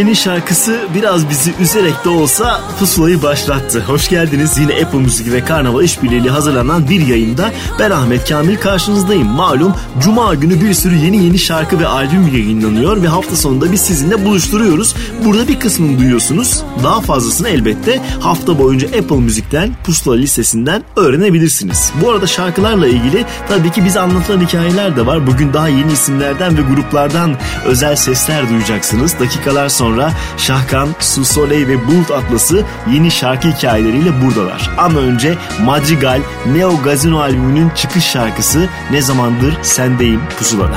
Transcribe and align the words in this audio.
Simge'nin 0.00 0.14
şarkısı 0.14 0.80
biraz 0.94 1.30
bizi 1.30 1.54
üzerek 1.60 2.04
de 2.04 2.08
olsa 2.08 2.60
pusulayı 2.78 3.22
başlattı. 3.22 3.84
Hoş 3.86 4.08
geldiniz 4.08 4.58
yine 4.58 4.84
Apple 4.84 4.98
Müzik 4.98 5.32
ve 5.32 5.44
Karnaval 5.44 5.84
işbirliğiyle 5.84 6.30
hazırlanan 6.30 6.88
bir 6.88 7.06
yayında. 7.06 7.52
Ben 7.78 7.90
Ahmet 7.90 8.28
Kamil 8.28 8.56
karşınızdayım. 8.56 9.26
Malum 9.26 9.74
Cuma 10.02 10.34
günü 10.34 10.60
bir 10.60 10.74
sürü 10.74 10.96
yeni 10.96 11.24
yeni 11.24 11.38
şarkı 11.38 11.80
ve 11.80 11.86
albüm 11.86 12.28
yayınlanıyor 12.34 13.02
ve 13.02 13.08
hafta 13.08 13.36
sonunda 13.36 13.72
biz 13.72 13.80
sizinle 13.80 14.24
buluşturuyoruz. 14.24 14.94
Burada 15.24 15.48
bir 15.48 15.60
kısmını 15.60 15.98
duyuyorsunuz. 15.98 16.62
Daha 16.82 17.00
fazlasını 17.00 17.48
elbette 17.48 18.02
hafta 18.20 18.58
boyunca 18.58 18.88
Apple 18.88 19.16
Müzik'ten, 19.16 19.70
Pusula 19.84 20.14
listesinden 20.14 20.82
öğrenebilirsiniz. 20.96 21.92
Bu 22.02 22.10
arada 22.10 22.26
şarkılarla 22.26 22.86
ilgili 22.86 23.24
tabii 23.48 23.72
ki 23.72 23.84
bize 23.84 24.00
anlatılan 24.00 24.40
hikayeler 24.40 24.96
de 24.96 25.06
var. 25.06 25.26
Bugün 25.26 25.52
daha 25.52 25.68
yeni 25.68 25.92
isimlerden 25.92 26.58
ve 26.58 26.62
gruplardan 26.62 27.36
özel 27.64 27.96
sesler 27.96 28.48
duyacaksınız. 28.48 29.14
Dakikalar 29.20 29.68
sonra 29.68 29.89
Şahkan, 30.36 30.88
Su 31.00 31.24
Soleil 31.24 31.68
ve 31.68 31.86
Bulut 31.86 32.10
Atlası 32.10 32.64
yeni 32.92 33.10
şarkı 33.10 33.48
hikayeleriyle 33.48 34.22
buradalar. 34.22 34.70
Ama 34.78 35.00
önce 35.00 35.34
Madrigal 35.64 36.20
Neo 36.52 36.82
Gazino 36.82 37.20
albümünün 37.20 37.70
çıkış 37.70 38.04
şarkısı 38.04 38.68
Ne 38.90 39.02
Zamandır 39.02 39.62
Sendeyim 39.62 40.20
Pusulada. 40.38 40.76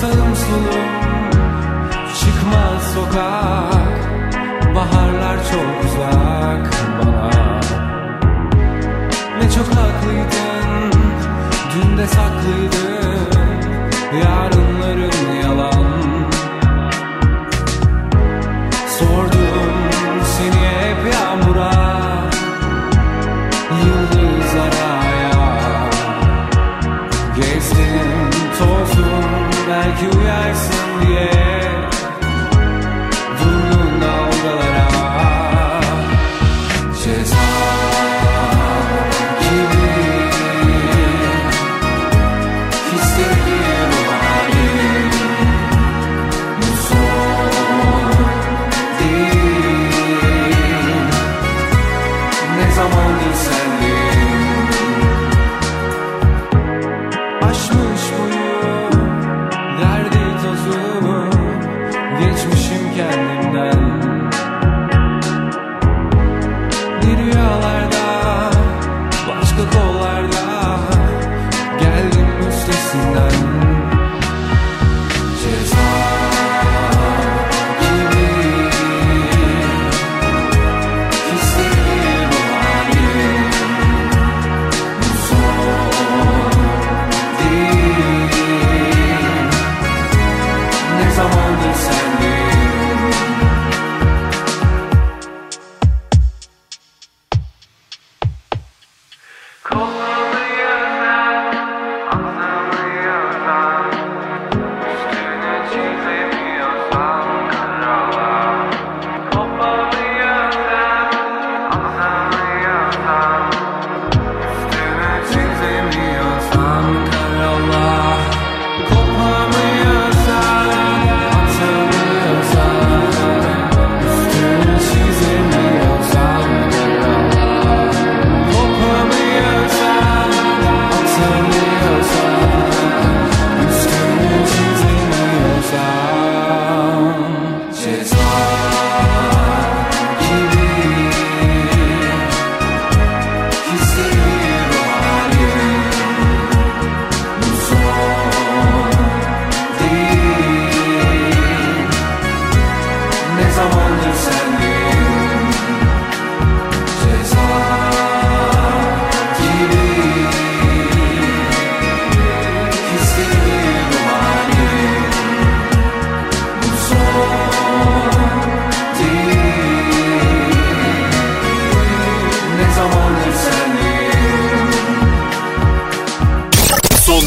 Sağım 0.00 0.36
solum 0.36 0.81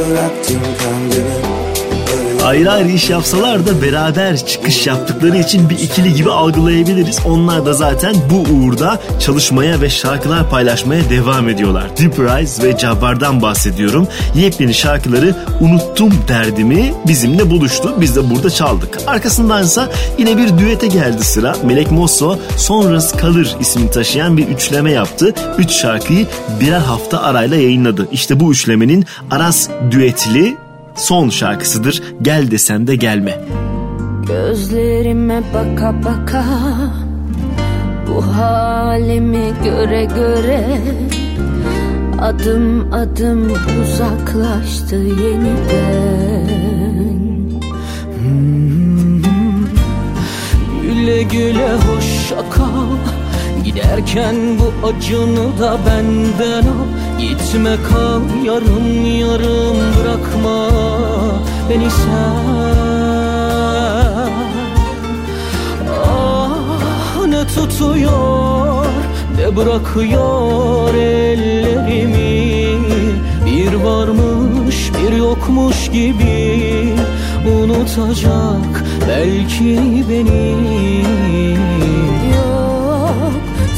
berat 0.00 0.32
tingkang 0.48 1.00
dengan 1.12 1.49
Ayrı 2.50 2.72
ayrı 2.72 2.88
iş 2.88 3.10
yapsalar 3.10 3.66
da 3.66 3.82
beraber 3.82 4.46
çıkış 4.46 4.86
yaptıkları 4.86 5.38
için 5.38 5.70
bir 5.70 5.78
ikili 5.78 6.14
gibi 6.14 6.30
algılayabiliriz. 6.30 7.18
Onlar 7.26 7.66
da 7.66 7.72
zaten 7.72 8.14
bu 8.30 8.54
uğurda 8.54 9.00
çalışmaya 9.20 9.80
ve 9.80 9.90
şarkılar 9.90 10.50
paylaşmaya 10.50 11.10
devam 11.10 11.48
ediyorlar. 11.48 11.96
Deep 11.98 12.18
Rise 12.18 12.62
ve 12.62 12.78
Cabbar'dan 12.78 13.42
bahsediyorum. 13.42 14.08
Yepyeni 14.34 14.74
şarkıları 14.74 15.36
Unuttum 15.60 16.12
derdimi 16.28 16.94
bizimle 17.06 17.50
buluştu. 17.50 17.94
Biz 18.00 18.16
de 18.16 18.30
burada 18.30 18.50
çaldık. 18.50 18.98
Arkasındansa 19.06 19.88
yine 20.18 20.36
bir 20.36 20.58
düete 20.58 20.86
geldi 20.86 21.24
sıra. 21.24 21.56
Melek 21.64 21.90
Mosso 21.90 22.38
Sonrası 22.56 23.16
Kalır 23.16 23.56
ismini 23.60 23.90
taşıyan 23.90 24.36
bir 24.36 24.48
üçleme 24.48 24.92
yaptı. 24.92 25.34
Üç 25.58 25.70
şarkıyı 25.70 26.26
birer 26.60 26.80
hafta 26.80 27.22
arayla 27.22 27.56
yayınladı. 27.56 28.08
İşte 28.12 28.40
bu 28.40 28.52
üçlemenin 28.52 29.06
Aras 29.30 29.68
düetli 29.90 30.56
son 31.00 31.28
şarkısıdır. 31.28 32.02
Gel 32.22 32.50
desem 32.50 32.86
de 32.86 32.96
gelme. 32.96 33.40
Gözlerime 34.26 35.42
baka 35.54 35.94
baka 36.04 36.44
Bu 38.08 38.26
halimi 38.26 39.52
göre 39.64 40.04
göre 40.04 40.80
Adım 42.20 42.92
adım 42.92 43.52
uzaklaştı 43.82 44.96
yeniden 44.96 46.50
Güle 50.82 51.22
güle 51.22 51.72
hoşça 51.74 52.50
kal 52.50 52.96
Giderken 53.64 54.36
bu 54.58 54.86
acını 54.86 55.58
da 55.60 55.78
benden 55.86 56.62
al 56.62 57.09
Gitme 57.20 57.76
kal 57.88 58.44
yarım 58.44 59.04
yarım 59.06 59.76
bırakma 59.96 60.68
beni 61.70 61.90
sen. 61.90 62.50
Ah 66.04 67.26
ne 67.28 67.46
tutuyor 67.46 68.86
ne 69.38 69.56
bırakıyor 69.56 70.94
ellerimi? 70.94 72.40
Bir 73.46 73.74
varmış 73.74 74.90
bir 74.94 75.16
yokmuş 75.16 75.90
gibi 75.90 76.94
unutacak 77.46 78.84
belki 79.08 80.04
beni. 80.10 80.56
Yok 82.34 83.32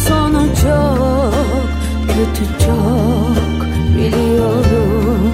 sana 0.08 0.42
çok 0.62 1.32
kötü 2.06 2.64
çok 2.66 3.31
biliyorum. 4.02 5.32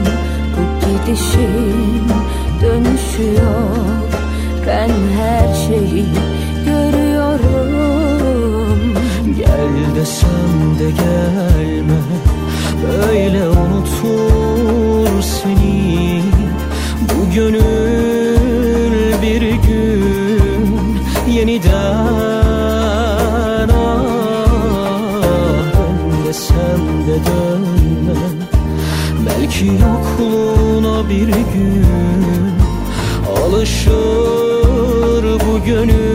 Bu 0.55 0.63
gidişin 0.87 2.07
dönüşü 2.63 3.23
yok. 3.23 4.09
Ben 4.67 4.91
her 5.19 5.55
şeyi 5.55 6.05
görüyorum. 6.65 7.99
Gel 9.39 9.75
desem 9.97 10.79
de 10.79 10.91
gelme. 10.91 12.01
Böyle 12.83 13.43
unutur 13.49 15.23
seni. 15.23 16.23
Bu 17.01 17.21
gönül 17.35 19.23
bir 19.23 19.41
gün 19.41 20.79
yeniden 21.29 21.69
ah 23.69 24.03
Dön 25.73 25.99
desem 26.27 26.83
de 27.07 27.17
dönme 27.27 27.58
Belki 29.59 29.73
yokluğuna 29.73 31.09
bir 31.09 31.27
gün 31.27 31.87
Alışır 33.37 33.93
bu 35.25 35.65
gönül 35.67 36.08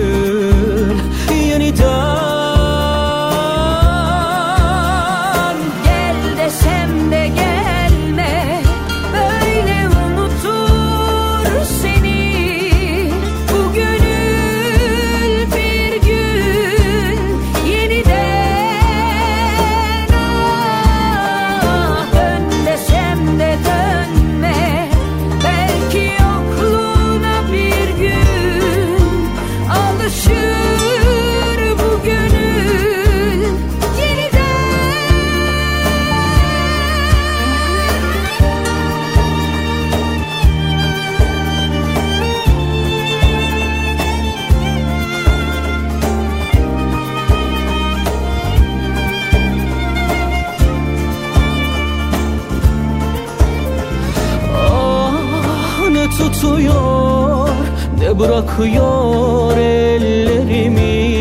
ne 58.53 58.59
bırakıyor 58.59 59.57
ellerimi. 59.57 61.13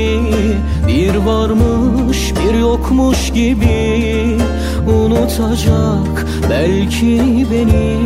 Bir 0.87 1.17
varmış 1.17 2.33
bir 2.37 2.59
yokmuş 2.59 3.33
gibi 3.33 4.39
unutacak 4.87 6.27
belki 6.51 7.47
beni. 7.51 7.97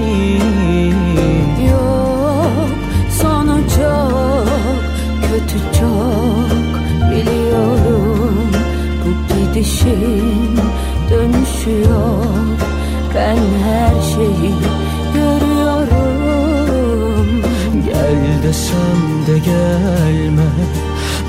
Yok 1.71 2.69
sana 3.11 3.57
çok 3.57 4.49
kötü 5.23 5.59
çok 5.79 6.61
biliyorum. 7.11 8.51
Bu 9.05 9.35
gidişin 9.35 10.59
dönüşü 11.11 11.91
yok. 11.91 12.59
Ben 13.15 13.37
her 13.65 14.03
şeyi 14.03 14.76
desem 18.47 19.27
de 19.27 19.39
gelme 19.39 20.49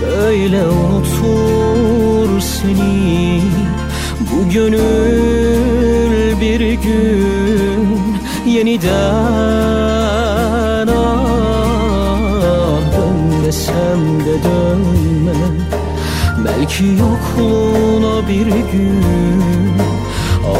Böyle 0.01 0.61
unutur 0.67 2.41
seni. 2.41 3.41
Bu 4.19 4.49
gönül 4.49 6.41
bir 6.41 6.59
gün 6.59 7.99
yeniden 8.45 8.87
ah 10.87 11.21
Dön 12.97 13.19
desem 13.45 14.19
de 14.19 14.35
dönme. 14.43 15.39
Belki 16.45 16.85
yokluğuna 16.85 18.27
bir 18.27 18.45
gün 18.45 19.03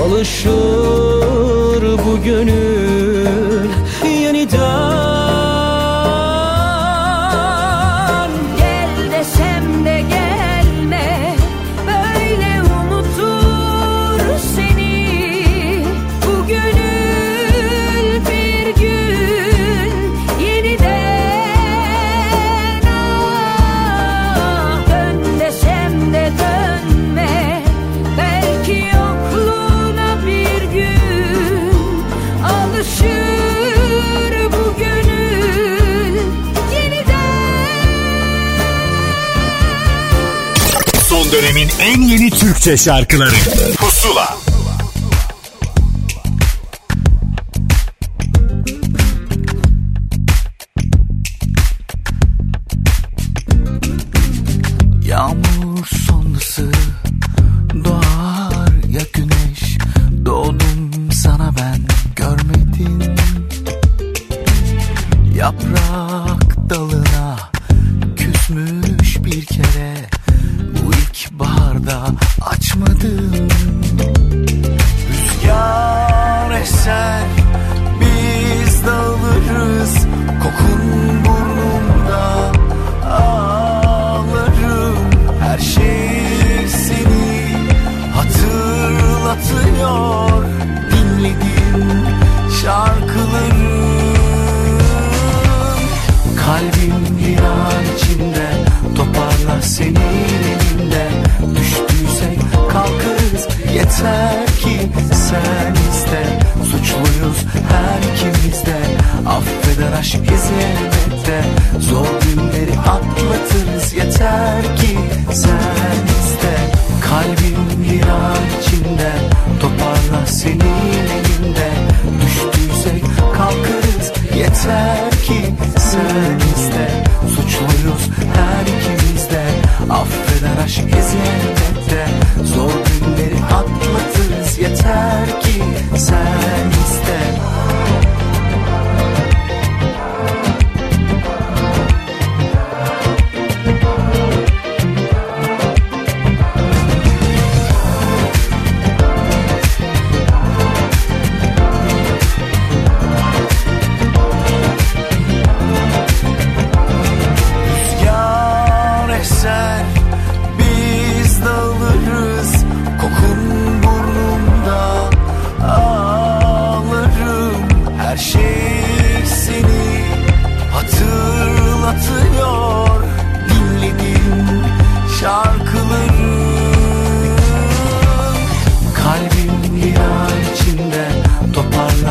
Alışır 0.04 1.84
bu 2.06 2.14
gönül 2.24 2.67
Türkçe 42.68 42.84
şarkıları 42.84 43.77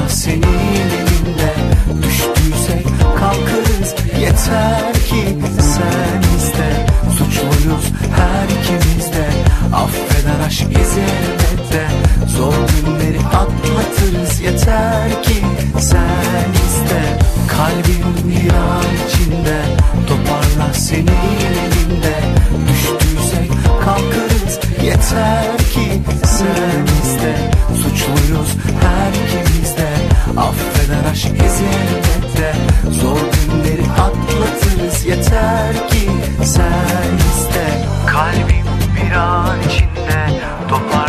senin 0.08 0.42
elinde 0.42 1.54
Düştüysek 2.02 2.86
kalkarız 3.18 3.94
yeter 4.20 4.92
ki 4.92 5.38
sen 5.60 6.36
iste 6.36 6.86
Suçluyuz 7.18 7.84
her 8.16 8.44
ikimiz 8.44 9.12
de. 9.12 9.26
Affeder 9.74 10.46
aşk 10.46 10.70
bizi 10.70 11.00
elbette 11.00 11.86
Zor 12.26 12.52
günleri 12.52 13.18
atlatırız. 13.18 14.40
Yeter 14.40 15.22
ki 15.22 15.36
sen 15.80 16.50
iste 16.66 17.18
Kalbim 17.48 18.30
bir 18.30 18.52
an 18.52 18.84
içinde. 19.08 19.62
Toparla 20.08 20.74
senin 20.74 21.06
elinde 21.06 22.14
Düştüysek 22.68 23.50
kalkarız 23.84 24.58
yeter 24.84 25.58
ki 25.58 26.02
sen 26.24 26.84
iste 27.02 27.50
Suçluyuz 27.82 28.56
her 28.82 29.10
ikimiz 29.10 29.45
affeder 30.36 31.10
aşk 31.12 31.32
bizi 31.34 31.64
elbette 31.64 32.54
Zor 32.90 33.18
günleri 33.18 33.82
atlatırız. 33.90 35.06
Yeter 35.06 35.88
ki 35.88 36.10
sen 36.44 37.16
iste. 37.16 37.84
Kalbim 38.06 38.66
bir 38.96 39.12
an 39.12 39.60
içinde. 39.68 40.40
Toparla 40.68 41.05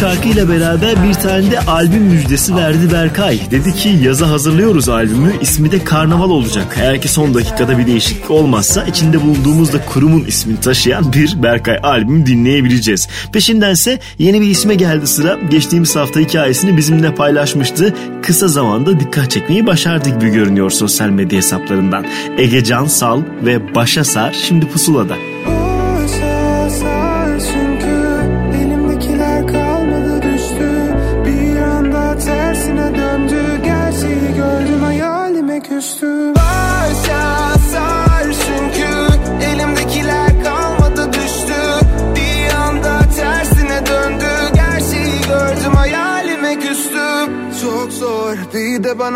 şarkıyla 0.00 0.48
beraber 0.48 1.08
bir 1.08 1.14
tane 1.14 1.50
de 1.50 1.60
albüm 1.60 2.02
müjdesi 2.02 2.56
verdi 2.56 2.92
Berkay. 2.92 3.40
Dedi 3.50 3.74
ki 3.74 3.88
yaza 3.88 4.28
hazırlıyoruz 4.30 4.88
albümü. 4.88 5.32
İsmi 5.40 5.72
de 5.72 5.84
Karnaval 5.84 6.30
olacak. 6.30 6.76
Eğer 6.80 7.02
ki 7.02 7.08
son 7.08 7.34
dakikada 7.34 7.78
bir 7.78 7.86
değişiklik 7.86 8.30
olmazsa 8.30 8.84
içinde 8.84 9.22
bulunduğumuz 9.22 9.72
da 9.72 9.84
kurumun 9.84 10.24
ismini 10.24 10.60
taşıyan 10.60 11.12
bir 11.12 11.42
Berkay 11.42 11.78
albümü 11.82 12.26
dinleyebileceğiz. 12.26 13.08
Peşindense 13.32 13.98
yeni 14.18 14.40
bir 14.40 14.46
isme 14.46 14.74
geldi 14.74 15.06
sıra. 15.06 15.38
Geçtiğimiz 15.50 15.96
hafta 15.96 16.20
hikayesini 16.20 16.76
bizimle 16.76 17.14
paylaşmıştı. 17.14 17.94
Kısa 18.22 18.48
zamanda 18.48 19.00
dikkat 19.00 19.30
çekmeyi 19.30 19.66
başardı 19.66 20.08
gibi 20.08 20.30
görünüyor 20.30 20.70
sosyal 20.70 21.08
medya 21.08 21.38
hesaplarından. 21.38 22.06
Ege 22.38 22.64
Cansal 22.64 23.22
ve 23.44 23.74
Başa 23.74 24.04
Sar 24.04 24.36
şimdi 24.42 24.68
pusulada. 24.68 25.35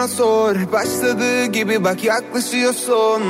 Bana 0.00 0.08
sor. 0.08 0.56
Başladığı 0.72 1.46
gibi 1.46 1.84
bak 1.84 2.04
yaklaşıyorsun. 2.04 3.22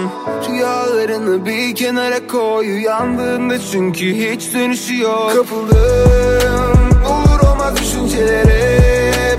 Rüyalarını 0.49 1.47
bir 1.47 1.75
kenara 1.75 2.27
koy. 2.27 2.77
Uyandığında 2.77 3.59
çünkü 3.73 4.15
hiç 4.15 4.55
dönüşü 4.55 4.99
yok 4.99 5.33
Kapıldım 5.35 6.79
olur 7.07 7.41
olmaz 7.51 7.77
düşüncelere. 7.77 8.81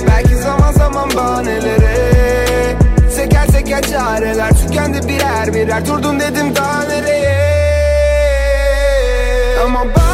Belki 0.08 0.36
zaman 0.36 0.72
zaman 0.72 1.10
bahanelere. 1.16 1.98
Teker 3.16 3.48
teker 3.48 3.82
çareler 3.82 4.52
tükendi 4.68 5.08
birer 5.08 5.54
birer. 5.54 5.88
Durdum 5.88 6.20
dedim 6.20 6.56
daha 6.56 6.84
nereye? 6.84 7.38
Ama 9.66 9.86
başa 9.86 10.11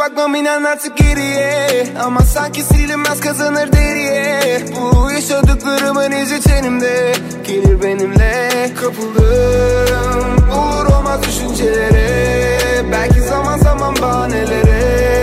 bakmam 0.00 0.34
inan 0.34 0.64
artık 0.64 0.96
geriye. 0.96 1.86
Ama 2.04 2.20
sanki 2.20 2.62
silinmez 2.62 3.20
kazanır 3.20 3.72
deriye. 3.72 4.64
Bu 4.76 5.10
yaşadıklarımın 5.10 6.12
izi 6.12 6.40
tenimde. 6.40 7.12
Gelir 7.46 7.82
benimle 7.82 8.50
kapıldım 8.80 10.50
Olur 10.58 10.86
olmaz 10.86 11.22
düşüncelere. 11.22 12.82
Belki 12.92 13.20
zaman 13.20 13.58
zaman 13.58 13.96
bahanelere. 14.02 15.20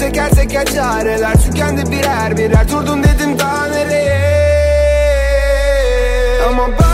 Teker 0.00 0.30
teker 0.30 0.66
çareler 0.66 1.34
tükendi 1.34 1.90
birer 1.90 2.36
birer. 2.36 2.68
Durdum 2.70 3.02
dedim 3.02 3.38
daha 3.38 3.66
nereye? 3.66 4.18
Ama 6.48 6.68
başa 6.68 6.87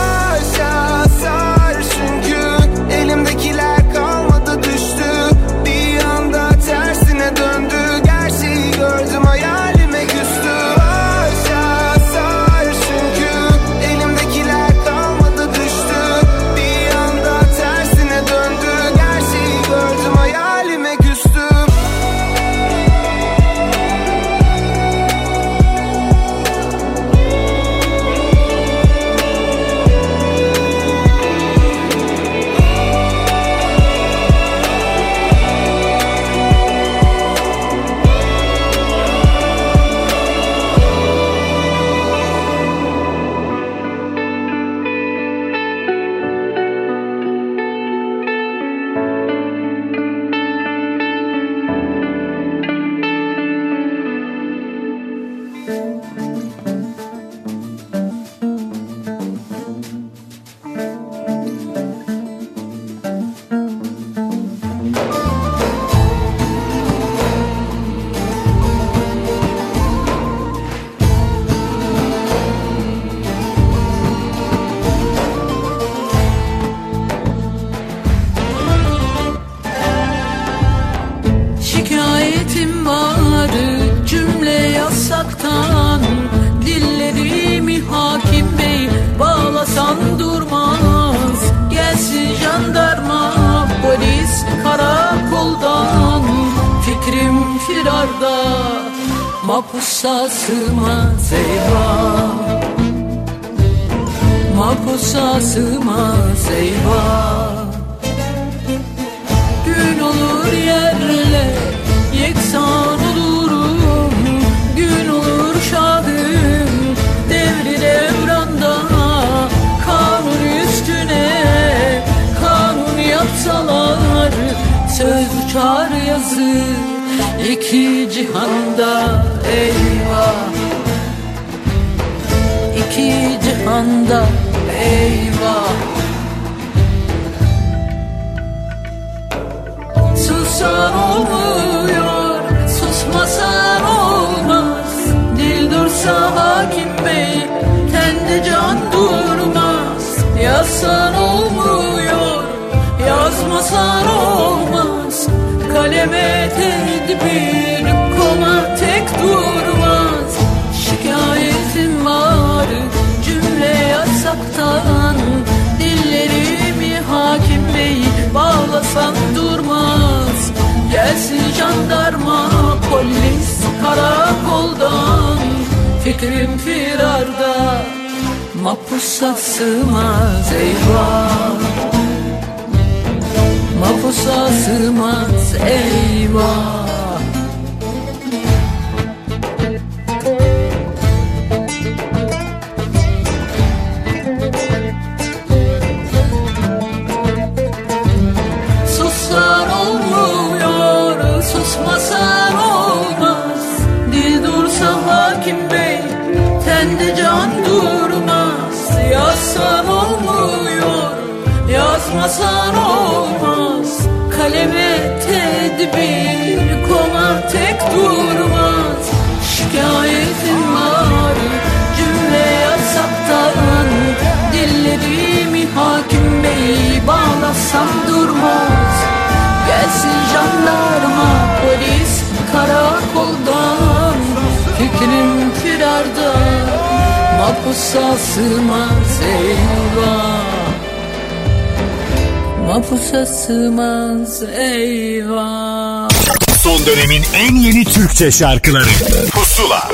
Türkçe 248.15 248.39
şarkıları 248.39 248.89
Pusula 249.31 249.89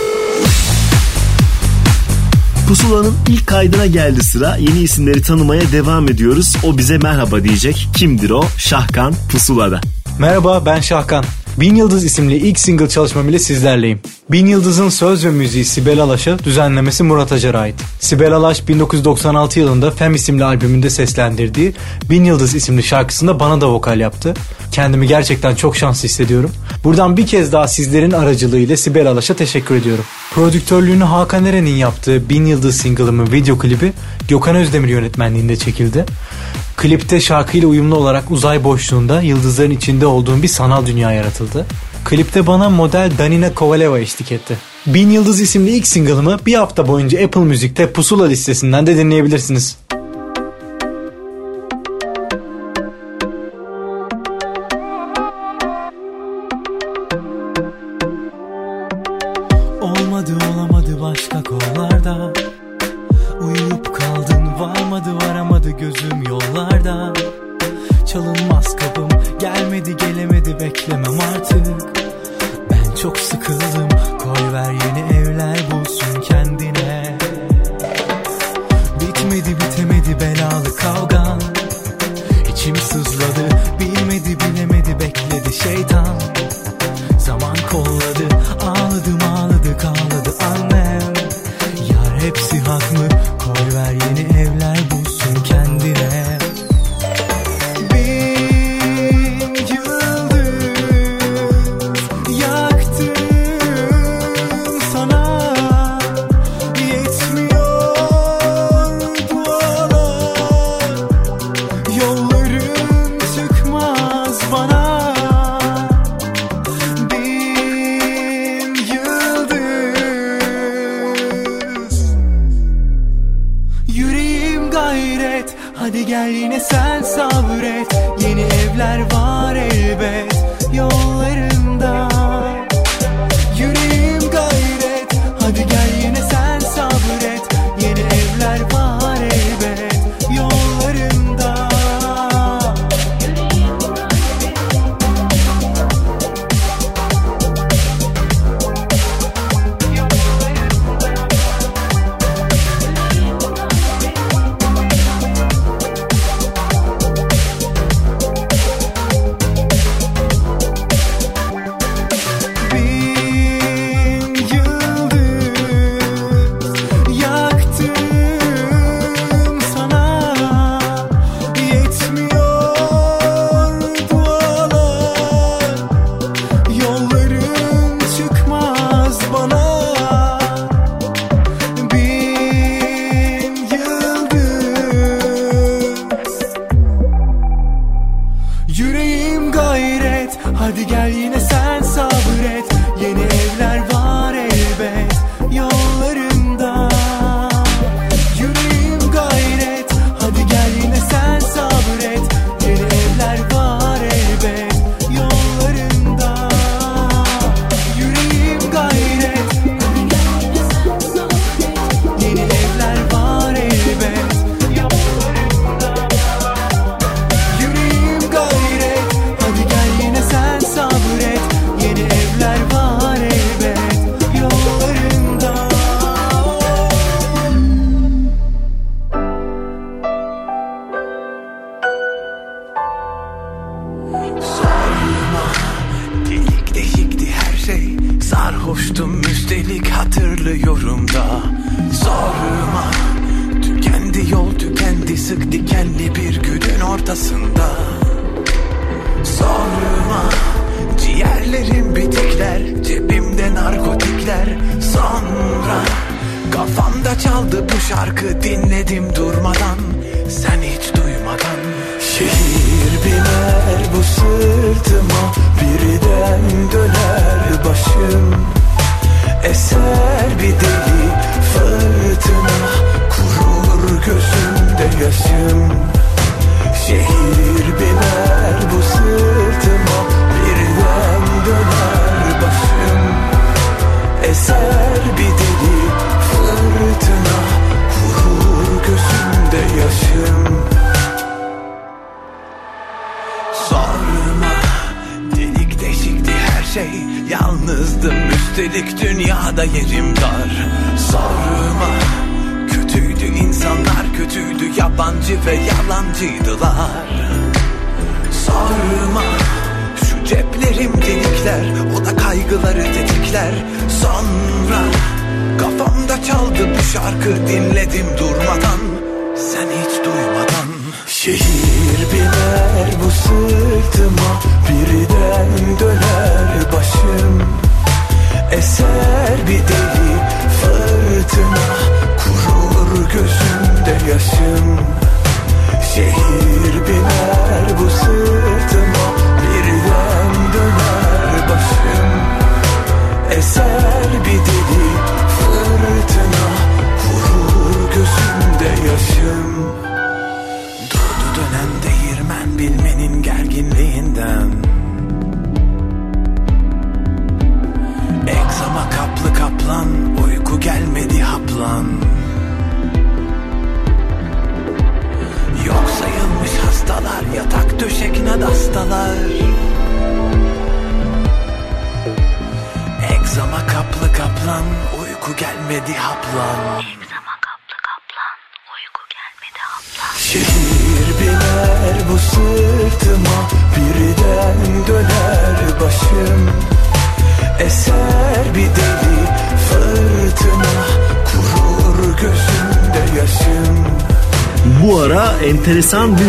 Pusula'nın 2.68 3.14
ilk 3.28 3.46
kaydına 3.46 3.86
geldi 3.86 4.24
sıra. 4.24 4.56
Yeni 4.56 4.78
isimleri 4.78 5.22
tanımaya 5.22 5.72
devam 5.72 6.08
ediyoruz. 6.08 6.56
O 6.64 6.78
bize 6.78 6.98
merhaba 6.98 7.44
diyecek. 7.44 7.88
Kimdir 7.96 8.30
o? 8.30 8.44
Şahkan 8.56 9.14
Pusula'da. 9.32 9.80
Merhaba 10.18 10.66
ben 10.66 10.80
Şahkan. 10.80 11.24
Bin 11.60 11.74
Yıldız 11.74 12.04
isimli 12.04 12.36
ilk 12.36 12.58
single 12.58 12.88
çalışmam 12.88 13.28
ile 13.28 13.38
sizlerleyim. 13.38 14.00
Bin 14.32 14.46
Yıldız'ın 14.46 14.88
söz 14.88 15.24
ve 15.24 15.30
müziği 15.30 15.64
Sibel 15.64 16.00
Alaş'a, 16.00 16.38
düzenlemesi 16.38 17.02
Murat 17.02 17.32
Acar'a 17.32 17.58
ait. 17.60 17.74
Sibel 18.00 18.32
Alaş 18.32 18.68
1996 18.68 19.58
yılında 19.60 19.90
Fem 19.90 20.14
isimli 20.14 20.44
albümünde 20.44 20.90
seslendirdiği 20.90 21.74
Bin 22.10 22.24
Yıldız 22.24 22.54
isimli 22.54 22.82
şarkısında 22.82 23.40
bana 23.40 23.60
da 23.60 23.68
vokal 23.68 24.00
yaptı. 24.00 24.34
Kendimi 24.72 25.06
gerçekten 25.06 25.54
çok 25.54 25.76
şanslı 25.76 26.08
hissediyorum. 26.08 26.50
Buradan 26.84 27.16
bir 27.16 27.26
kez 27.26 27.52
daha 27.52 27.68
sizlerin 27.68 28.10
aracılığıyla 28.10 28.76
Sibel 28.76 29.06
Alaş'a 29.06 29.34
teşekkür 29.34 29.74
ediyorum. 29.74 30.04
Prodüktörlüğünü 30.34 31.04
Hakan 31.04 31.44
Eren'in 31.44 31.76
yaptığı 31.76 32.28
Bin 32.28 32.46
Yıldız 32.46 32.76
single'ımın 32.76 33.32
video 33.32 33.58
klibi 33.58 33.92
Gökhan 34.28 34.56
Özdemir 34.56 34.88
yönetmenliğinde 34.88 35.56
çekildi. 35.56 36.04
Klipte 36.76 37.20
şarkıyla 37.20 37.68
uyumlu 37.68 37.96
olarak 37.96 38.30
uzay 38.30 38.64
boşluğunda 38.64 39.20
yıldızların 39.20 39.70
içinde 39.70 40.06
olduğum 40.06 40.42
bir 40.42 40.48
sanal 40.48 40.86
dünya 40.86 41.12
yaratıldı. 41.12 41.66
Klipte 42.04 42.46
bana 42.46 42.70
model 42.70 43.12
Danina 43.18 43.54
Kovaleva 43.54 43.98
eşlik 43.98 44.32
etti. 44.32 44.58
Bin 44.86 45.10
Yıldız 45.10 45.40
isimli 45.40 45.70
ilk 45.70 45.86
single'ımı 45.86 46.38
bir 46.46 46.54
hafta 46.54 46.88
boyunca 46.88 47.24
Apple 47.24 47.40
Müzik'te 47.40 47.92
Pusula 47.92 48.26
listesinden 48.26 48.86
de 48.86 48.96
dinleyebilirsiniz. 48.96 49.76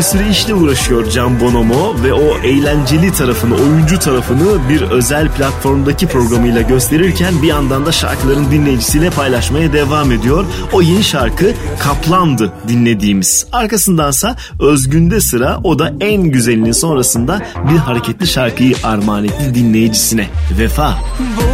bir 0.02 0.06
süre 0.06 0.30
işle 0.30 0.54
uğraşıyor 0.54 1.10
Can 1.10 1.40
Bonomo 1.40 1.96
ve 2.04 2.14
o 2.14 2.38
eğlenceli 2.38 3.14
tarafını, 3.14 3.56
oyuncu 3.56 4.00
tarafını 4.00 4.70
bir 4.70 4.82
özel 4.82 5.32
platformdaki 5.32 6.08
programıyla 6.08 6.62
gösterirken 6.62 7.42
bir 7.42 7.48
yandan 7.48 7.86
da 7.86 7.92
şarkıların 7.92 8.52
dinleyicisiyle 8.52 9.10
paylaşmaya 9.10 9.74
devam 9.74 10.12
ediyor. 10.12 10.46
O 10.74 10.82
yeni 10.82 11.04
şarkı 11.04 11.54
Kaplan'dı 11.80 12.54
dinlediğimiz. 12.68 13.48
Arkasındansa 13.52 14.36
Özgün'de 14.60 15.22
sıra 15.22 15.60
o 15.64 15.80
da 15.80 15.94
en 16.00 16.24
güzelinin 16.24 16.72
sonrasında 16.72 17.42
bir 17.72 17.78
hareketli 17.78 18.28
şarkıyı 18.28 18.76
armağan 18.84 19.24
etti 19.24 19.56
dinleyicisine. 19.56 20.28
Vefa. 20.60 20.98
Bu 21.20 21.51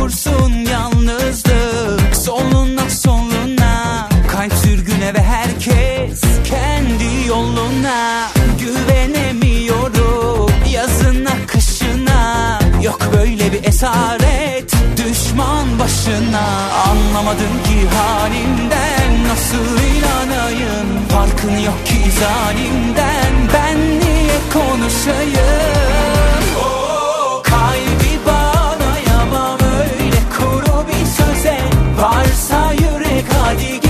cesaret 13.79 14.71
düşman 14.97 15.79
başına. 15.79 16.47
Anlamadım 16.89 17.63
ki 17.63 17.95
halimden 17.97 19.27
nasıl 19.29 19.83
inanayım? 19.83 20.87
Farkın 21.09 21.57
yok 21.57 21.85
ki 21.85 22.11
zalimden. 22.19 23.33
Ben 23.53 23.77
niye 23.99 24.39
konuşayım? 24.53 26.43
Oh, 26.63 27.43
Kalbi 27.43 28.19
bağlayamam. 28.25 29.59
Öyle 29.79 30.19
kuru 30.37 30.85
bir 30.87 31.05
söze. 31.05 31.59
Varsa 32.01 32.71
yürek 32.71 33.25
hadi 33.43 33.79
gel. 33.79 33.86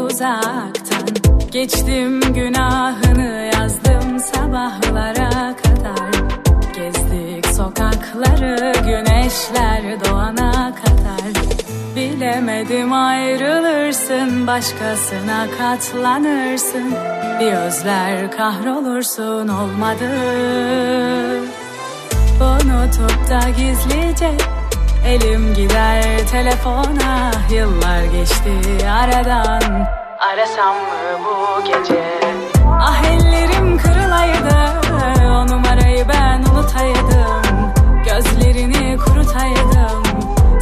Tuzaktan 0.00 1.06
Geçtim 1.50 2.20
günahını 2.20 3.50
yazdım 3.54 4.20
sabahlara 4.20 5.56
kadar. 5.56 6.10
Gezdik 6.74 7.46
sokakları 7.46 8.72
güneşler 8.84 10.04
doğana 10.04 10.52
kadar. 10.52 11.44
Bilemedim 11.96 12.92
ayrılırsın 12.92 14.46
başkasına 14.46 15.46
katlanırsın. 15.58 16.94
Bir 17.40 17.52
özler 17.52 18.30
kahrolursun 18.30 19.48
olmadı. 19.48 20.10
Unutup 22.40 23.30
da 23.30 23.40
gizlice 23.48 24.59
elim 25.06 25.54
gider 25.54 26.02
telefona 26.30 27.30
Yıllar 27.50 28.04
geçti 28.04 28.52
aradan. 28.90 29.86
Arasam 30.32 30.74
mı 30.74 31.24
bu 31.24 31.64
gece? 31.64 32.20
Ah 32.80 33.02
ellerim 33.04 33.78
kırılaydı 33.78 34.80
o 35.24 35.46
numarayı 35.46 36.08
ben 36.08 36.42
unutaydım. 36.42 37.72
Gözlerini 38.04 38.96
kurutaydım. 38.98 40.02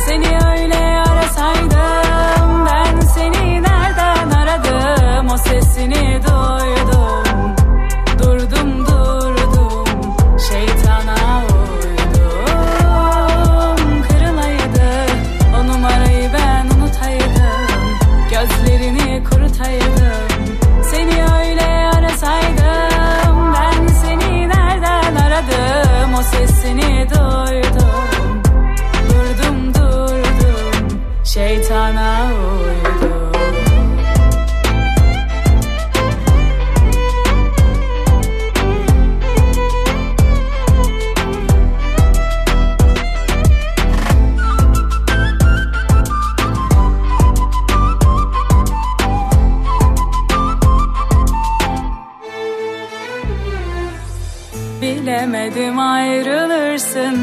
Seni 0.06 0.26
öyle 0.26 1.02
arasaydım 1.10 2.66
Ben 2.66 3.00
seni 3.00 3.62
nereden 3.62 4.30
aradım? 4.30 5.28
O 5.34 5.38
sesini 5.38 6.20
duydum 6.22 6.77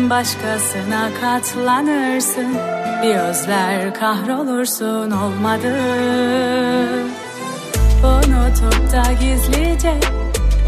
başkasına 0.09 1.09
katlanırsın. 1.21 2.55
Bir 3.03 3.15
özler 3.15 3.93
kahrolursun 3.93 5.11
olmadı. 5.11 5.75
Unutup 8.03 8.91
da 8.91 9.11
gizlice 9.11 9.93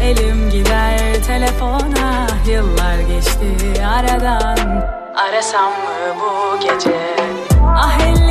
elim 0.02 0.50
gider 0.50 0.98
telefona. 1.26 2.26
Yıllar 2.48 3.00
geçti 3.00 3.82
aradan. 3.86 4.84
Arasam 5.16 5.70
mı 5.70 6.14
bu 6.20 6.60
gece? 6.60 7.16
Ah 7.76 8.00
ellerim 8.00 8.27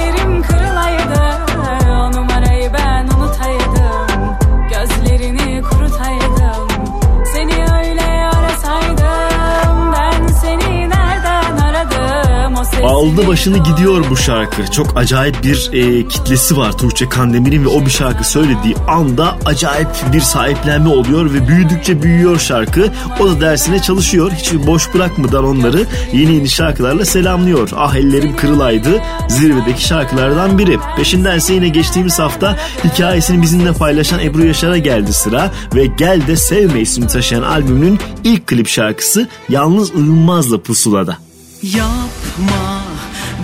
Aldı 12.84 13.28
başını 13.28 13.58
gidiyor 13.58 14.06
bu 14.10 14.18
şarkı. 14.18 14.72
Çok 14.72 14.98
acayip 14.98 15.44
bir 15.44 15.70
e, 15.74 16.08
kitlesi 16.08 16.58
var 16.58 16.78
Tuğçe 16.78 17.10
Kandemir'in 17.10 17.64
ve 17.66 17.68
o 17.68 17.86
bir 17.86 17.90
şarkı 17.90 18.24
söylediği 18.30 18.76
anda 18.88 19.38
acayip 19.46 19.88
bir 20.14 20.20
sahiplenme 20.20 20.90
oluyor 20.90 21.34
ve 21.34 21.48
büyüdükçe 21.48 22.04
büyüyor 22.04 22.40
şarkı. 22.40 22.92
O 23.20 23.28
da 23.28 23.42
dersine 23.42 23.82
çalışıyor. 23.82 24.32
Hiç 24.32 24.54
boş 24.68 24.94
bırakmadan 24.94 25.46
onları 25.46 25.86
yeni 26.14 26.36
yeni 26.36 26.50
şarkılarla 26.50 27.06
selamlıyor. 27.06 27.70
Ah 27.76 27.96
ellerim 27.96 28.36
kırılaydı 28.36 29.02
zirvedeki 29.30 29.84
şarkılardan 29.84 30.58
biri. 30.58 30.80
Peşindense 30.98 31.54
yine 31.54 31.70
geçtiğimiz 31.70 32.20
hafta 32.20 32.56
hikayesini 32.84 33.42
bizimle 33.42 33.74
paylaşan 33.74 34.20
Ebru 34.20 34.46
Yaşar'a 34.46 34.78
geldi 34.78 35.14
sıra 35.14 35.52
ve 35.76 35.86
Gel 35.86 36.28
de 36.28 36.36
Sevme 36.36 36.80
ismini 36.80 37.08
taşıyan 37.10 37.44
albümünün 37.44 38.00
ilk 38.24 38.48
klip 38.48 38.68
şarkısı 38.68 39.28
Yalnız 39.50 39.96
Uyunmaz'la 39.96 40.62
pusulada. 40.62 41.27
Yapma 41.64 42.82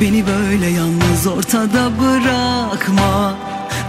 beni 0.02 0.28
böyle 0.28 0.70
yalnız 0.70 1.28
ortada 1.28 1.92
bırakma. 2.00 3.36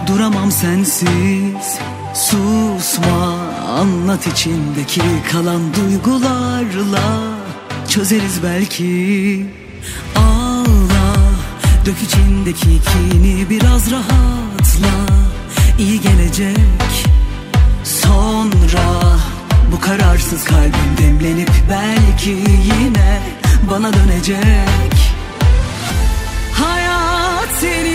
Duramam 0.07 0.51
sensiz 0.51 1.77
susma. 2.13 3.37
Anlat 3.79 4.27
içindeki 4.27 5.01
kalan 5.31 5.61
duygularla. 5.73 7.23
Çözeriz 7.89 8.43
belki. 8.43 9.45
Ağla 10.15 11.15
dök 11.85 12.01
içindeki 12.03 12.65
kini 12.65 13.49
biraz 13.49 13.91
rahatla. 13.91 14.95
İyi 15.79 16.01
gelecek. 16.01 16.57
Sonra 17.83 19.17
Bu 19.71 19.79
kararsız 19.79 20.43
kalbim 20.43 20.97
demlenip 20.97 21.51
belki 21.69 22.29
yine 22.29 23.44
bana 23.71 23.93
dönecek. 23.93 24.95
Hayat 26.53 27.49
seni 27.61 27.94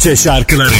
Bahçe 0.00 0.16
şarkıları. 0.16 0.70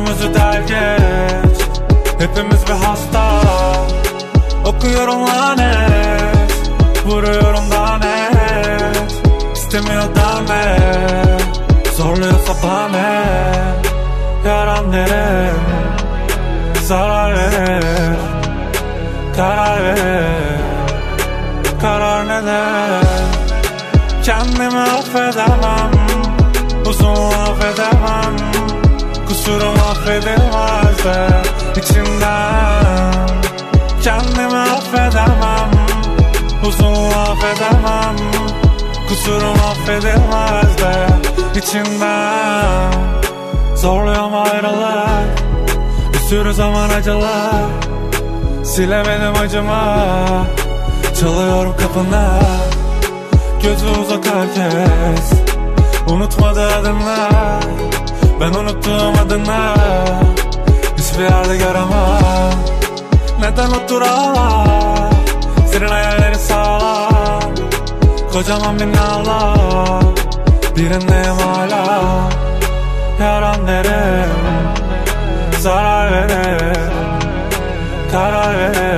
Yüzümüzü 0.00 0.32
terk 0.32 0.70
Hepimiz 2.18 2.66
bir 2.66 2.86
hasta. 2.86 3.40
Okuyorum 4.64 5.26
lanet. 5.26 6.68
Vuruyorum 7.06 7.70
daha 7.70 7.98
net. 7.98 9.12
İstemiyor 9.54 10.02
deme. 10.02 10.76
Zorluyorsa 11.96 12.52
bana. 12.62 13.24
Yaran 14.46 14.92
nereye 14.92 15.50
Zarar 16.82 17.34
verir 17.36 18.16
Karar 19.36 19.82
verir 19.82 20.60
Karar 21.80 22.28
neden? 22.28 23.04
Kendimi 24.24 24.78
affedemem. 24.78 25.99
Sevdin 30.20 30.52
varsa 30.52 31.42
içimden. 31.76 33.28
Kendimi 34.02 34.58
affedemem 34.58 35.70
Huzunu 36.62 37.20
affedemem. 37.20 38.16
Kusurum 39.08 39.56
affedilmez 39.70 40.78
de 40.78 41.06
içimden. 41.58 42.92
Zorluyorum 43.76 44.34
ayrılık 44.34 45.28
Bir 46.12 46.18
sürü 46.18 46.54
zaman 46.54 46.90
acılar. 46.90 47.64
Silemedim 48.64 49.42
acıma 49.42 50.06
Çalıyorum 51.20 51.76
kapına 51.76 52.40
Gözü 53.62 53.86
uzak 54.00 54.24
herkes 54.26 55.32
Unutmadı 56.08 56.66
adımlar. 56.74 57.60
Ben 58.40 58.54
unuttum 58.54 59.14
adını 59.24 59.74
Hiçbir 60.98 61.22
yerde 61.22 61.56
göremem 61.56 62.52
Neden 63.40 63.70
otur 63.70 64.02
ağla 64.02 65.10
Senin 65.72 65.88
hayallerin 65.88 66.38
sağlam. 66.38 67.40
Kocaman 68.32 68.80
binalar 68.80 70.04
Birindeyim 70.76 71.36
hala. 71.36 72.30
Yaran 73.20 73.66
derim 73.66 74.30
Zarar 75.58 76.12
verir 76.12 76.76
Karar 78.12 78.58
verir 78.58 78.89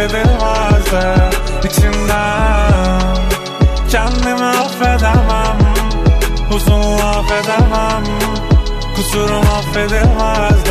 Kusurum 0.00 0.14
affedilmez 0.16 0.92
de 0.92 1.30
içinden 1.68 3.16
Kendimi 3.90 4.44
affedemem 4.44 5.58
Uzun 6.54 6.98
affedemem. 6.98 8.04
Kusurum 8.96 9.44
affedilmez 9.58 10.64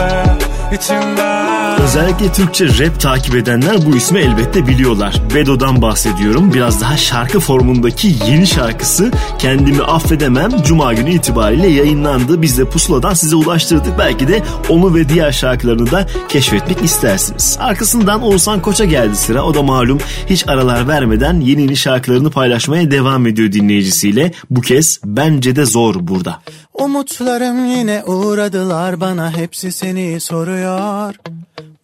Özellikle 1.84 2.32
Türkçe 2.34 2.68
rap 2.68 3.00
takip 3.00 3.36
edenler 3.36 3.86
bu 3.86 3.96
ismi 3.96 4.20
elbette 4.20 4.68
biliyorlar. 4.68 5.22
Bedo'dan 5.36 5.82
bahsediyorum. 5.82 6.54
Biraz 6.54 6.82
daha 6.82 6.98
şarkı 6.98 7.40
formundaki 7.40 8.16
yeni 8.30 8.48
şarkısı 8.48 9.12
Kendimi 9.40 9.84
Affedemem 9.84 10.52
Cuma 10.64 10.94
günü 10.94 11.10
itibariyle 11.10 11.68
yayınlandı. 11.68 12.42
Biz 12.42 12.58
de 12.58 12.66
Pusula'dan 12.66 13.14
size 13.14 13.36
ulaştırdık. 13.36 14.00
Belki 14.00 14.28
de 14.28 14.44
onu 14.70 14.96
ve 14.96 15.10
diğer 15.10 15.32
şarkılarını 15.32 15.92
da 15.92 16.08
keşfetmek 16.30 16.84
istersiniz. 16.84 17.58
Arkasından 17.62 18.22
Oğuzhan 18.22 18.62
Koç'a 18.62 18.86
geldi 18.86 19.16
sıra. 19.16 19.44
O 19.44 19.54
da 19.54 19.64
malum 19.64 20.00
hiç 20.30 20.48
aralar 20.48 20.88
vermeden 20.88 21.40
yeni 21.40 21.62
yeni 21.62 21.78
şarkılarını 21.78 22.32
paylaşmaya 22.32 22.92
devam 22.92 23.28
ediyor 23.28 23.52
dinleyicisiyle. 23.52 24.32
Bu 24.50 24.62
kez 24.62 25.00
Bence 25.06 25.56
de 25.56 25.66
Zor 25.66 25.96
burada. 26.00 26.42
Umutlarım 26.80 27.66
yine 27.66 28.04
uğradılar 28.04 29.02
bana 29.02 29.38
hepsi 29.38 29.72
seni 29.72 30.20
soruyor. 30.20 31.16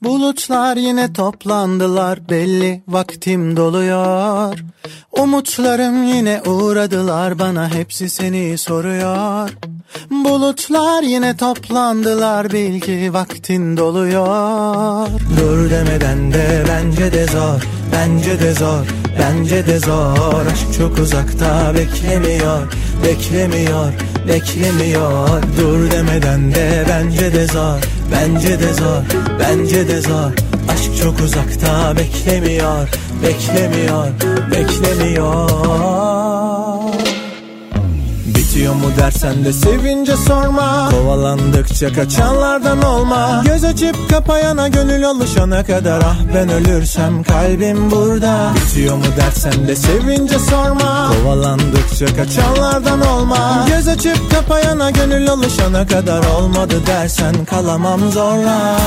Bulutlar 0.03 0.77
yine 0.77 1.13
toplandılar 1.13 2.29
belli 2.29 2.81
vaktim 2.87 3.57
doluyor. 3.57 4.59
Umutlarım 5.11 6.03
yine 6.03 6.41
uğradılar 6.41 7.39
bana 7.39 7.73
hepsi 7.73 8.09
seni 8.09 8.57
soruyor. 8.57 9.49
Bulutlar 10.11 11.03
yine 11.03 11.37
toplandılar 11.37 12.51
bil 12.51 12.79
ki 12.79 13.13
vaktin 13.13 13.77
doluyor. 13.77 15.07
Dur 15.39 15.69
demeden 15.69 16.33
de 16.33 16.63
bence 16.67 17.13
de 17.13 17.25
zor, 17.25 17.67
bence 17.91 18.39
de 18.39 18.53
zor, 18.53 18.85
bence 19.19 19.67
de 19.67 19.79
zor. 19.79 20.45
Aşk 20.51 20.73
çok 20.77 20.99
uzakta 20.99 21.73
beklemiyor, 21.75 22.73
beklemiyor, 23.03 23.93
beklemiyor. 24.27 25.41
Dur 25.57 25.91
demeden 25.91 26.51
de 26.51 26.85
bence 26.89 27.33
de 27.33 27.45
zor, 27.47 27.79
bence 28.11 28.59
de 28.59 28.73
zor, 28.73 29.01
bence 29.39 29.87
de 29.87 30.01
zor. 30.01 30.31
Aşk 30.69 30.97
çok 31.03 31.19
uzakta 31.19 31.97
beklemiyor, 31.97 32.89
beklemiyor, 33.23 34.07
beklemiyor. 34.51 36.14
Bitiyor 38.55 38.75
mu 38.75 38.87
dersen 38.97 39.45
de 39.45 39.53
sevince 39.53 40.17
sorma. 40.17 40.89
Kovalandıkça 40.91 41.93
kaçanlardan 41.93 42.81
olma. 42.81 43.43
Göz 43.45 43.63
açıp 43.63 44.09
kapayana 44.09 44.67
gönül 44.67 45.05
alışana 45.05 45.65
kadar. 45.65 46.01
Ah 46.05 46.17
ben 46.35 46.49
ölürsem 46.49 47.23
kalbim 47.23 47.91
burada. 47.91 48.51
Bitiyor 48.55 48.95
mu 48.95 49.03
dersen 49.17 49.67
de 49.67 49.75
sevince 49.75 50.39
sorma. 50.39 51.11
Kovalandıkça 51.11 52.05
kaçanlardan 52.05 53.01
olma. 53.01 53.65
Göz 53.67 53.87
açıp 53.87 54.31
kapayana 54.31 54.91
gönül 54.91 55.29
alışana 55.29 55.87
kadar. 55.87 56.25
Olmadı 56.25 56.75
dersen 56.87 57.45
kalamam 57.45 58.11
zorla 58.11 58.77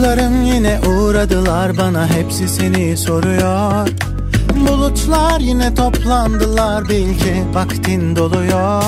Umutlarım 0.00 0.42
yine 0.42 0.80
uğradılar 0.80 1.76
bana 1.76 2.08
hepsi 2.08 2.48
seni 2.48 2.96
soruyor. 2.96 3.88
Bulutlar 4.68 5.40
yine 5.40 5.74
toplandılar 5.74 6.88
bil 6.88 7.18
ki 7.18 7.44
vaktin 7.52 8.16
doluyor. 8.16 8.82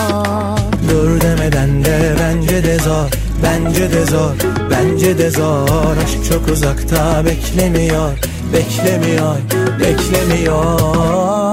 Dur 0.90 1.20
demeden 1.20 1.84
de 1.84 2.14
bence 2.20 2.64
de 2.64 2.78
zor 2.78 3.10
Bence 3.42 3.92
de 3.92 4.06
zor, 4.06 4.34
bence 4.70 5.18
de 5.18 5.30
zor. 5.30 5.96
Aşk 6.04 6.32
çok 6.32 6.48
uzakta 6.48 7.24
beklemiyor 7.24 8.18
Beklemiyor, 8.52 9.36
beklemiyor 9.80 11.51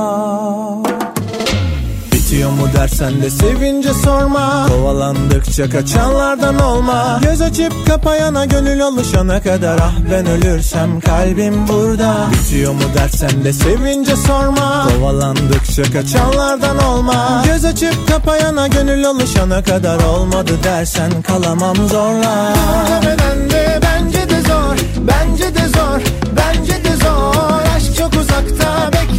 mu 2.60 2.68
dersen 2.74 3.22
de 3.22 3.30
sevince 3.30 3.93
sorma. 3.93 4.68
Kovalandıkça 4.68 5.70
kaçanlardan 5.70 6.60
olma. 6.60 7.20
Göz 7.24 7.41
açıp 7.41 7.88
kapayana 7.88 8.45
gönül 8.45 8.84
alışana 8.84 9.41
kadar. 9.41 9.80
Ah 9.82 9.93
ben 10.12 10.26
ölürsem 10.26 10.99
kalbim 10.99 11.68
burada. 11.68 12.28
Bitiyor 12.32 12.74
mu 12.74 12.82
dersen 12.95 13.43
de 13.43 13.53
sevince 13.53 14.16
sorma. 14.16 14.88
Kovalandıkça 14.88 15.84
kaçanlardan 15.84 16.84
olma. 16.84 17.43
Göz 17.45 17.66
açıp 17.66 18.07
kapayana 18.07 18.68
gönül 18.68 19.07
alışana 19.07 19.64
kadar. 19.64 19.99
Olmadı 20.03 20.51
dersen 20.64 21.22
kalamam 21.22 21.76
zorla. 21.76 22.53
Demeden 23.01 23.49
de 23.49 23.80
bence 23.82 24.30
de 24.30 24.41
zor 24.41 24.76
Bence 24.97 25.55
de 25.55 25.68
zor 25.68 26.01
Bence 26.38 26.84
de 26.84 26.95
zor. 27.03 27.62
Aşk 27.76 27.95
çok 27.95 28.14
uzakta 28.14 28.91
beklemiyor 28.93 29.18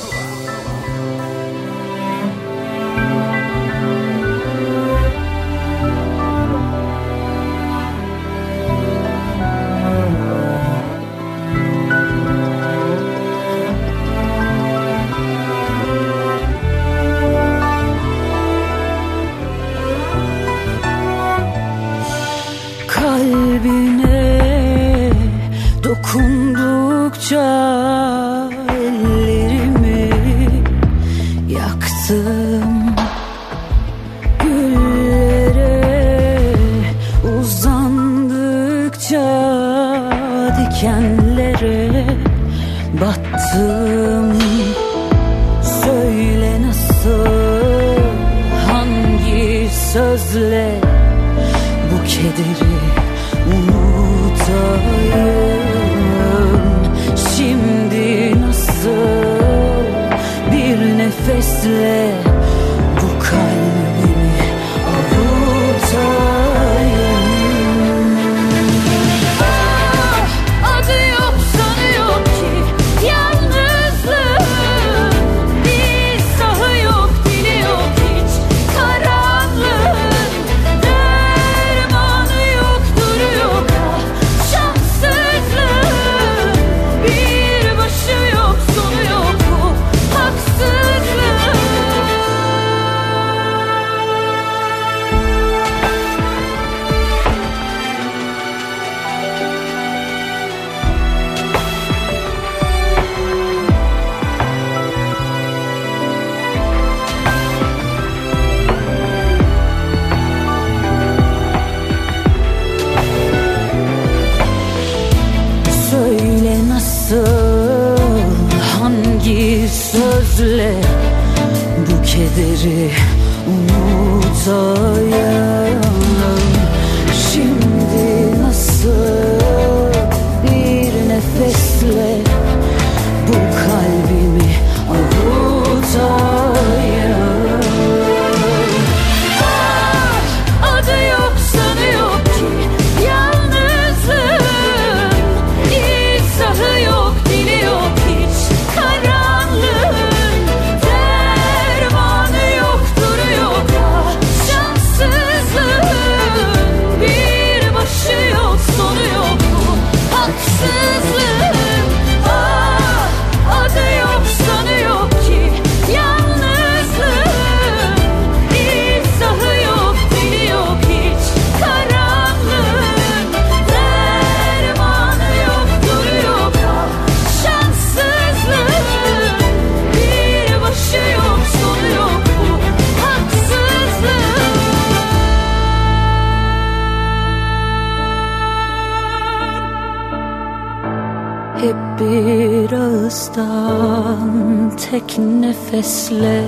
nefesle 195.73 196.43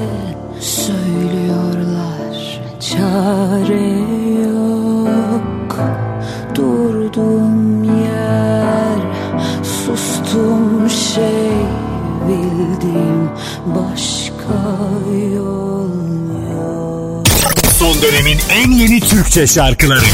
söylüyorlar. 0.59 2.61
Çare 2.79 3.89
yok. 4.43 5.79
Durdum 6.55 7.83
yer 7.83 8.99
sustum 9.63 10.89
şey 10.89 11.51
bildim 12.27 13.29
başka 13.65 14.59
yol 15.35 15.89
yok. 16.55 17.27
Son 17.79 18.01
dönemin 18.01 18.37
en 18.49 18.71
yeni 18.71 18.99
Türkçe 18.99 19.47
şarkıları 19.47 20.05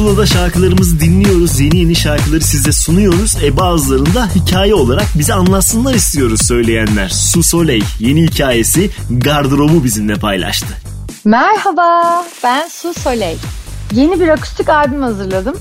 Pusula'da 0.00 0.26
şarkılarımızı 0.26 1.00
dinliyoruz. 1.00 1.60
Yeni 1.60 1.78
yeni 1.78 1.94
şarkıları 1.94 2.40
size 2.40 2.72
sunuyoruz. 2.72 3.36
E 3.42 3.56
bazılarını 3.56 4.14
da 4.14 4.26
hikaye 4.26 4.74
olarak 4.74 5.06
bize 5.18 5.34
anlatsınlar 5.34 5.94
istiyoruz 5.94 6.46
söyleyenler. 6.46 7.08
Su 7.08 7.42
Soleil 7.42 7.84
yeni 7.98 8.22
hikayesi 8.22 8.90
gardırobu 9.10 9.84
bizimle 9.84 10.14
paylaştı. 10.14 10.66
Merhaba, 11.24 12.24
ben 12.44 12.68
Su 12.68 12.94
Soleil. 12.94 13.38
Yeni 13.92 14.20
bir 14.20 14.28
akustik 14.28 14.68
albüm 14.68 15.02
hazırladım. 15.02 15.56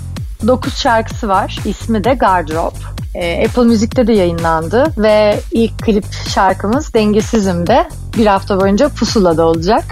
9 0.47 0.77
şarkısı 0.77 1.27
var. 1.27 1.59
İsmi 1.65 2.03
de 2.03 2.13
Gardırop. 2.13 2.75
Ee, 3.15 3.45
Apple 3.47 3.63
Müzik'te 3.63 4.07
de 4.07 4.13
yayınlandı 4.13 4.93
ve 4.97 5.39
ilk 5.51 5.79
klip 5.79 6.05
şarkımız 6.33 6.93
Dengesizim'de 6.93 7.89
bir 8.17 8.25
hafta 8.25 8.61
boyunca 8.61 8.89
Pusula'da 8.89 9.45
olacak. 9.45 9.83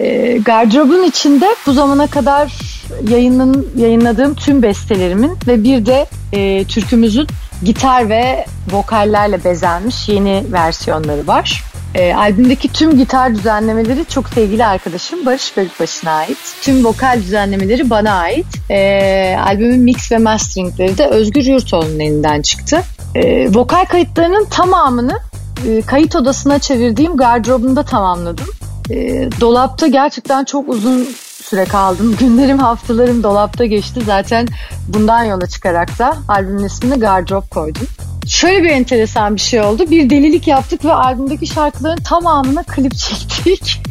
Ee, 0.00 0.38
Gardırobun 0.44 1.02
içinde 1.02 1.56
bu 1.66 1.72
zamana 1.72 2.06
kadar 2.06 2.69
yayının, 3.08 3.68
yayınladığım 3.76 4.34
tüm 4.34 4.62
bestelerimin 4.62 5.38
ve 5.46 5.64
bir 5.64 5.86
de 5.86 6.06
e, 6.32 6.64
türkümüzün 6.64 7.26
gitar 7.64 8.08
ve 8.08 8.46
vokallerle 8.72 9.44
bezenmiş 9.44 10.08
yeni 10.08 10.44
versiyonları 10.52 11.26
var. 11.26 11.64
E, 11.94 12.14
albümdeki 12.14 12.72
tüm 12.72 12.98
gitar 12.98 13.34
düzenlemeleri 13.34 14.04
çok 14.04 14.28
sevgili 14.28 14.66
arkadaşım 14.66 15.26
Barış 15.26 15.56
Bölükbaşı'na 15.56 16.10
ait. 16.10 16.38
Tüm 16.62 16.84
vokal 16.84 17.20
düzenlemeleri 17.22 17.90
bana 17.90 18.12
ait. 18.12 18.46
E, 18.70 19.36
albümün 19.46 19.80
mix 19.80 20.12
ve 20.12 20.18
masteringleri 20.18 20.98
de 20.98 21.06
Özgür 21.06 21.44
Yurtoğlu'nun 21.44 22.00
elinden 22.00 22.42
çıktı. 22.42 22.82
E, 23.14 23.54
vokal 23.54 23.84
kayıtlarının 23.84 24.44
tamamını 24.44 25.18
e, 25.66 25.82
kayıt 25.82 26.16
odasına 26.16 26.58
çevirdiğim 26.58 27.16
gardırobumda 27.16 27.82
tamamladım. 27.82 28.46
E, 28.90 29.28
dolapta 29.40 29.86
gerçekten 29.86 30.44
çok 30.44 30.68
uzun 30.68 31.08
süre 31.50 31.64
kaldım. 31.64 32.16
Günlerim 32.20 32.58
haftalarım 32.58 33.22
dolapta 33.22 33.64
geçti. 33.64 34.00
Zaten 34.06 34.48
bundan 34.88 35.24
yola 35.24 35.46
çıkarak 35.46 35.98
da 35.98 36.16
albümün 36.28 36.64
ismini 36.64 37.00
Gardırop 37.00 37.50
koydum. 37.50 37.86
Şöyle 38.26 38.62
bir 38.62 38.70
enteresan 38.70 39.34
bir 39.34 39.40
şey 39.40 39.60
oldu. 39.60 39.90
Bir 39.90 40.10
delilik 40.10 40.48
yaptık 40.48 40.84
ve 40.84 40.92
albümdeki 40.92 41.46
şarkıların 41.46 42.02
tamamına 42.02 42.62
klip 42.62 42.94
çektik. 42.96 43.82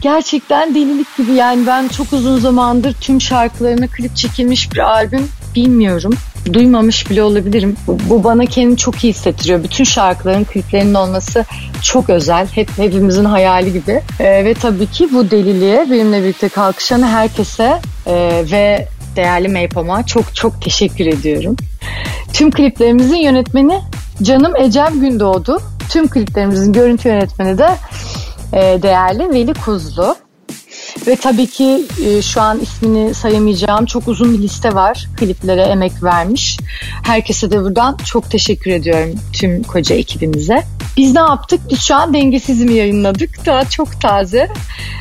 Gerçekten 0.00 0.74
delilik 0.74 1.16
gibi 1.16 1.32
yani 1.32 1.66
ben 1.66 1.88
çok 1.88 2.12
uzun 2.12 2.38
zamandır 2.38 2.94
tüm 3.00 3.20
şarkılarına 3.20 3.86
klip 3.86 4.16
çekilmiş 4.16 4.72
bir 4.72 4.78
albüm 4.78 5.28
bilmiyorum. 5.54 6.14
Duymamış 6.52 7.10
bile 7.10 7.22
olabilirim. 7.22 7.76
Bu, 7.86 8.24
bana 8.24 8.46
kendimi 8.46 8.76
çok 8.76 9.04
iyi 9.04 9.12
hissettiriyor. 9.12 9.64
Bütün 9.64 9.84
şarkıların 9.84 10.44
kliplerinin 10.44 10.94
olması 10.94 11.44
çok 11.82 12.10
özel. 12.10 12.46
Hep 12.46 12.78
hepimizin 12.78 13.24
hayali 13.24 13.72
gibi. 13.72 14.02
Ee, 14.20 14.44
ve 14.44 14.54
tabii 14.54 14.86
ki 14.86 15.08
bu 15.12 15.30
deliliğe 15.30 15.90
benimle 15.90 16.22
birlikte 16.22 16.48
kalkışan 16.48 17.02
herkese 17.02 17.80
e, 18.06 18.44
ve 18.52 18.88
değerli 19.16 19.48
Maypam'a 19.48 20.06
çok 20.06 20.34
çok 20.34 20.62
teşekkür 20.62 21.06
ediyorum. 21.06 21.56
Tüm 22.32 22.50
kliplerimizin 22.50 23.16
yönetmeni 23.16 23.80
canım 24.22 24.56
Ecem 24.56 25.00
Gündoğdu. 25.00 25.58
Tüm 25.88 26.08
kliplerimizin 26.08 26.72
görüntü 26.72 27.08
yönetmeni 27.08 27.58
de 27.58 27.68
e, 28.52 28.82
değerli 28.82 29.30
Veli 29.30 29.54
Kuzlu. 29.54 30.16
Ve 31.06 31.16
tabii 31.16 31.46
ki 31.46 31.84
e, 32.06 32.22
şu 32.22 32.40
an 32.40 32.60
ismini 32.60 33.14
sayamayacağım 33.14 33.86
çok 33.86 34.08
uzun 34.08 34.34
bir 34.34 34.38
liste 34.42 34.74
var 34.74 35.06
kliplere 35.16 35.62
emek 35.62 36.02
vermiş. 36.02 36.58
Herkese 37.02 37.50
de 37.50 37.62
buradan 37.62 37.96
çok 37.96 38.30
teşekkür 38.30 38.70
ediyorum 38.70 39.14
tüm 39.32 39.62
koca 39.62 39.96
ekibimize. 39.96 40.62
Biz 40.96 41.14
ne 41.14 41.20
yaptık? 41.20 41.60
Biz 41.70 41.80
şu 41.80 41.94
an 41.94 42.14
Dengesizimi 42.14 42.72
yayınladık. 42.72 43.46
Daha 43.46 43.64
çok 43.64 44.00
taze. 44.00 44.48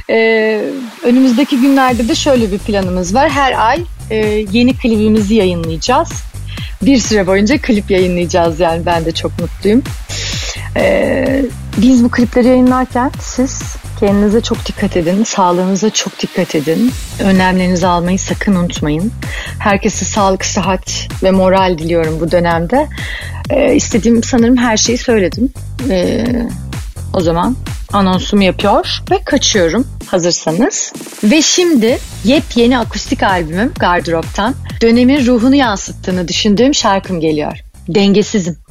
Ee, 0.10 0.64
önümüzdeki 1.04 1.58
günlerde 1.62 2.08
de 2.08 2.16
şöyle 2.16 2.51
bir 2.51 2.60
planımız 2.60 3.16
var. 3.16 3.30
Her 3.30 3.68
ay 3.68 3.84
e, 4.10 4.45
yeni 4.51 4.78
klibimizi 4.78 5.36
yayınlayacağız. 5.36 6.10
Bir 6.82 6.97
süre 6.97 7.28
boyunca 7.28 7.58
klip 7.58 7.91
yayınlayacağız 7.91 8.60
yani 8.60 8.86
ben 8.86 9.06
de 9.06 9.12
çok 9.12 9.39
mutluyum. 9.39 9.84
Ee, 10.78 11.45
biz 11.78 12.03
bu 12.03 12.11
klipleri 12.11 12.47
yayınlarken 12.47 13.11
siz 13.19 13.61
kendinize 13.99 14.41
çok 14.41 14.65
dikkat 14.65 14.97
edin, 14.97 15.24
sağlığınıza 15.24 15.89
çok 15.89 16.19
dikkat 16.19 16.55
edin. 16.55 16.91
Önlemlerinizi 17.19 17.88
almayı 17.88 18.19
sakın 18.19 18.55
unutmayın. 18.55 19.11
Herkese 19.59 20.05
sağlık, 20.05 20.45
sıhhat 20.45 21.07
ve 21.24 21.32
moral 21.32 21.78
diliyorum 21.78 22.19
bu 22.19 22.32
dönemde. 22.32 22.88
Ee, 23.49 23.76
istediğim 23.76 24.24
sanırım 24.24 24.57
her 24.57 24.78
şeyi 24.78 24.97
söyledim. 24.97 25.53
Ee, 25.89 26.26
o 27.13 27.21
zaman 27.21 27.55
anonsumu 27.93 28.43
yapıyor 28.43 28.88
ve 29.11 29.19
kaçıyorum 29.26 29.88
hazırsanız. 30.05 30.93
Ve 31.24 31.41
şimdi 31.41 31.97
yepyeni 32.24 32.80
akustik 32.80 33.24
albümüm 33.24 33.71
Gardırop'tan 33.80 34.55
dönemin 34.82 35.26
ruhunu 35.26 35.55
yansıttığını 35.55 36.28
düşündüğüm 36.28 36.74
şarkım 36.74 37.19
geliyor. 37.19 37.57
Dengesizim. 37.88 38.62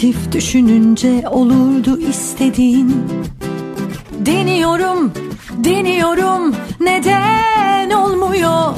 Pozitif 0.00 0.32
düşününce 0.32 1.28
olurdu 1.28 1.98
istediğin. 1.98 3.06
Deniyorum, 4.26 5.12
deniyorum 5.64 6.54
neden 6.80 7.90
olmuyor? 7.90 8.74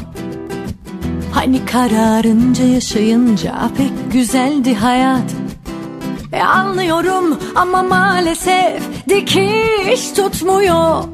Hani 1.34 1.64
kararınca 1.64 2.64
yaşayınca 2.64 3.70
pek 3.76 4.12
güzeldi 4.12 4.74
hayat. 4.74 5.34
E 6.32 6.40
anlıyorum 6.40 7.38
ama 7.54 7.82
maalesef 7.82 8.82
dikiş 9.08 10.12
tutmuyor. 10.16 11.04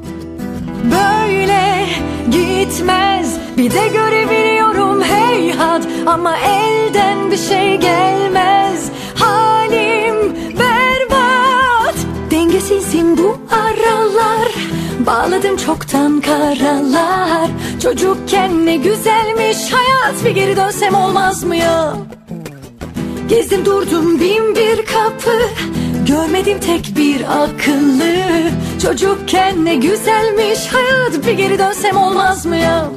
Böyle 0.84 1.86
gitmez. 2.30 3.38
Bir 3.56 3.70
de 3.70 3.88
görebiliyorum 3.88 5.02
heyhat 5.02 5.88
Ama 6.06 6.36
elden 6.36 7.30
bir 7.30 7.36
şey 7.36 7.76
gelmez 7.76 8.57
Dengesizim 12.68 13.18
bu 13.18 13.38
aralar. 13.50 14.52
Bağladım 15.06 15.56
çoktan 15.56 16.20
karalar. 16.20 17.50
Çocukken 17.82 18.66
ne 18.66 18.76
güzelmiş 18.76 19.72
hayat. 19.72 20.24
Bir 20.24 20.30
geri 20.30 20.56
dönsem 20.56 20.94
olmaz 20.94 21.44
mı 21.44 21.56
ya? 21.56 21.96
Gezdim 23.28 23.64
durdum 23.64 24.20
bin 24.20 24.54
bir 24.56 24.86
kapı. 24.86 25.40
Görmedim 26.06 26.60
tek 26.60 26.96
bir 26.96 27.42
akıllı. 27.42 28.14
Çocukken 28.82 29.64
ne 29.64 29.74
güzelmiş 29.74 30.66
hayat. 30.72 31.26
Bir 31.26 31.32
geri 31.32 31.58
dönsem 31.58 31.96
olmaz 31.96 32.46
mı 32.46 32.56
ya 32.56 32.88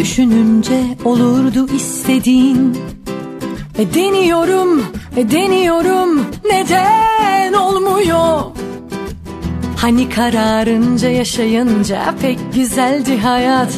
düşününce 0.00 0.80
olurdu 1.04 1.66
istediğin. 1.76 2.78
E 3.78 3.94
deniyorum, 3.94 4.84
e 5.16 5.30
deniyorum 5.30 6.26
neden 6.44 7.52
olmuyor? 7.52 8.40
Hani 9.76 10.08
kararınca 10.08 11.08
yaşayınca 11.08 12.14
pek 12.22 12.38
güzeldi 12.54 13.18
hayat. 13.18 13.72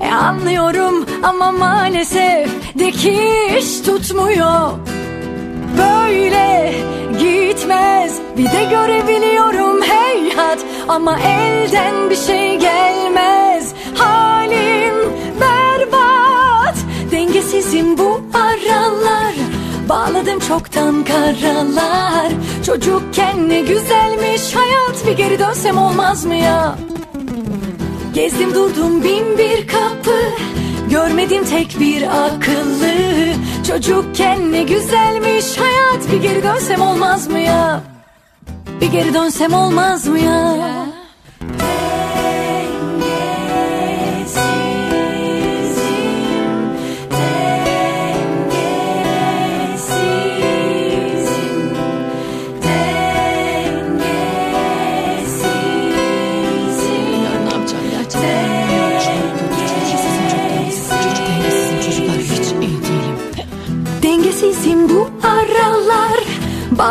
E 0.00 0.10
anlıyorum 0.10 1.06
ama 1.22 1.52
maalesef 1.52 2.50
dikiş 2.78 3.80
tutmuyor. 3.86 4.70
Böyle 5.78 6.74
gitmez 7.18 8.18
bir 8.38 8.44
de 8.44 8.64
görebiliyorum 8.70 9.82
heyhat. 9.82 10.58
Ama 10.88 11.18
elden 11.20 12.10
bir 12.10 12.16
şey 12.16 12.58
gelmez 12.58 13.74
Halim 13.94 14.75
Dengesizim 17.36 17.98
bu 17.98 18.20
aralar. 18.34 19.34
Bağladım 19.88 20.38
çoktan 20.40 21.04
karalar. 21.04 22.32
Çocukken 22.66 23.48
ne 23.48 23.60
güzelmiş 23.60 24.54
hayat. 24.54 25.06
Bir 25.06 25.12
geri 25.12 25.38
dönsem 25.38 25.78
olmaz 25.78 26.24
mı 26.24 26.34
ya? 26.34 26.78
Gezdim 28.14 28.54
durdum 28.54 29.04
bin 29.04 29.38
bir 29.38 29.66
kapı. 29.66 30.20
Görmedim 30.90 31.44
tek 31.44 31.80
bir 31.80 32.26
akıllı. 32.26 32.94
Çocukken 33.68 34.52
ne 34.52 34.62
güzelmiş 34.62 35.58
hayat. 35.58 36.12
Bir 36.12 36.22
geri 36.22 36.42
dönsem 36.42 36.80
olmaz 36.80 37.28
mı 37.28 37.38
ya? 37.38 37.80
Bir 38.80 38.86
geri 38.86 39.14
dönsem 39.14 39.52
olmaz 39.52 40.06
mı 40.06 40.18
ya 40.18 40.85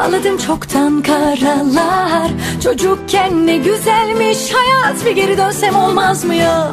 Bağladım 0.06 0.38
çoktan 0.38 1.02
karalar. 1.02 2.32
Çocukken 2.64 3.48
ne 3.48 3.58
güzelmiş 3.58 4.54
hayat. 4.54 5.06
Bir 5.06 5.12
geri 5.12 5.38
dönsem 5.38 5.76
olmaz 5.76 6.26
mı 6.26 6.36
ya? 6.36 6.72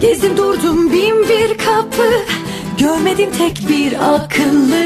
Gezdim 0.00 0.36
durdum 0.36 0.92
bin 0.92 1.28
bir 1.28 1.58
kapı. 1.58 2.10
Görmedim 2.78 3.30
tek 3.38 3.68
bir 3.68 4.14
akıllı. 4.14 4.84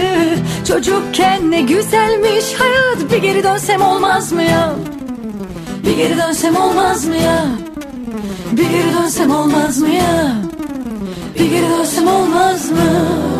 Çocukken 0.68 1.50
ne 1.50 1.60
güzelmiş 1.60 2.44
hayat. 2.58 3.12
Bir 3.12 3.18
geri 3.18 3.42
dönsem 3.42 3.82
olmaz 3.82 4.32
mı 4.32 4.42
ya? 4.42 4.74
Bir 5.86 5.96
geri 5.96 6.16
dönsem 6.16 6.56
olmaz 6.56 7.06
mı 7.06 7.16
ya? 7.16 7.44
Bir 8.52 8.70
geri 8.70 8.94
dönsem 8.94 9.30
olmaz 9.30 9.78
mı 9.78 9.88
ya? 9.88 10.32
Bir 11.38 11.50
geri 11.50 11.70
dönsem 11.70 12.08
olmaz 12.08 12.70
mı 12.70 13.39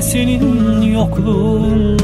Senin 0.00 0.82
yokluğunla 0.82 1.99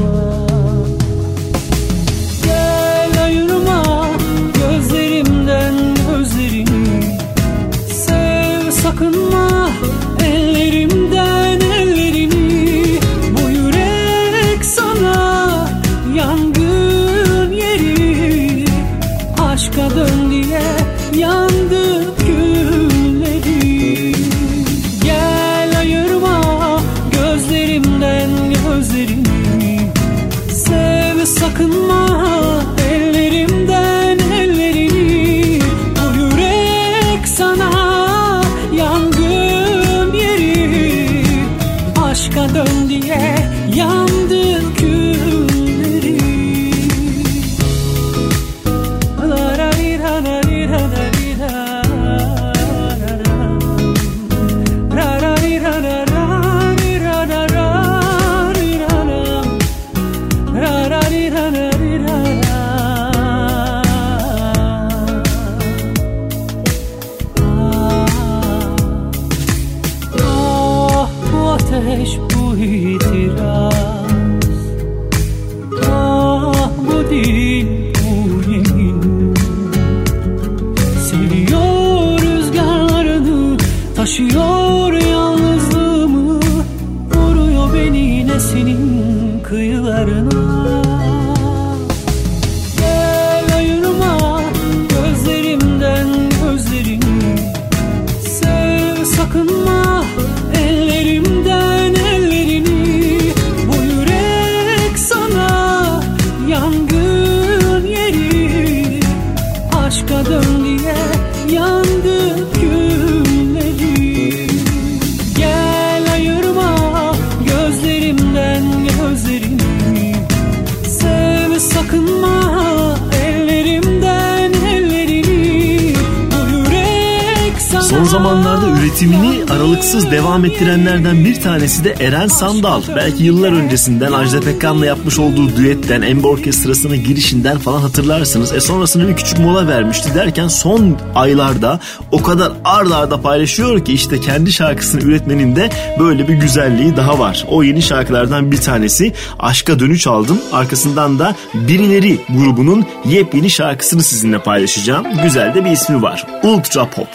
üretimini 128.97 129.51
aralıksız 129.51 130.11
devam 130.11 130.45
ettirenlerden 130.45 131.25
bir 131.25 131.41
tanesi 131.41 131.83
de 131.83 131.95
Eren 131.99 132.27
Sandal. 132.27 132.81
Belki 132.95 133.23
yıllar 133.23 133.51
öncesinden 133.51 134.11
Ajda 134.11 134.39
Pekkan'la 134.39 134.85
yapmış 134.85 135.19
olduğu 135.19 135.55
düetten, 135.55 136.01
Embo 136.01 136.27
Orkestrası'nın 136.27 137.03
girişinden 137.03 137.57
falan 137.57 137.81
hatırlarsınız. 137.81 138.53
E 138.53 138.61
sonrasında 138.61 139.07
bir 139.07 139.15
küçük 139.15 139.39
mola 139.39 139.67
vermişti 139.67 140.15
derken 140.15 140.47
son 140.47 140.97
aylarda 141.15 141.79
o 142.11 142.23
kadar 142.23 142.51
ard 142.65 142.91
arda 142.91 143.21
paylaşıyor 143.21 143.85
ki 143.85 143.93
işte 143.93 144.19
kendi 144.19 144.53
şarkısını 144.53 145.01
üretmenin 145.01 145.55
de 145.55 145.69
böyle 145.99 146.27
bir 146.27 146.33
güzelliği 146.33 146.97
daha 146.97 147.19
var. 147.19 147.45
O 147.49 147.63
yeni 147.63 147.81
şarkılardan 147.81 148.51
bir 148.51 148.61
tanesi 148.61 149.13
Aşka 149.39 149.79
Dönüş 149.79 150.07
Aldım. 150.07 150.39
Arkasından 150.51 151.19
da 151.19 151.35
Birileri 151.53 152.19
grubunun 152.29 152.85
yepyeni 153.05 153.49
şarkısını 153.49 154.03
sizinle 154.03 154.39
paylaşacağım. 154.39 155.05
Güzel 155.23 155.55
de 155.55 155.65
bir 155.65 155.71
ismi 155.71 156.01
var. 156.01 156.27
Ultra 156.43 156.89
Pop. 156.89 157.07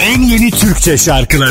En 0.00 0.22
yeni 0.22 0.50
Türkçe 0.50 0.96
şarkıları. 0.96 1.50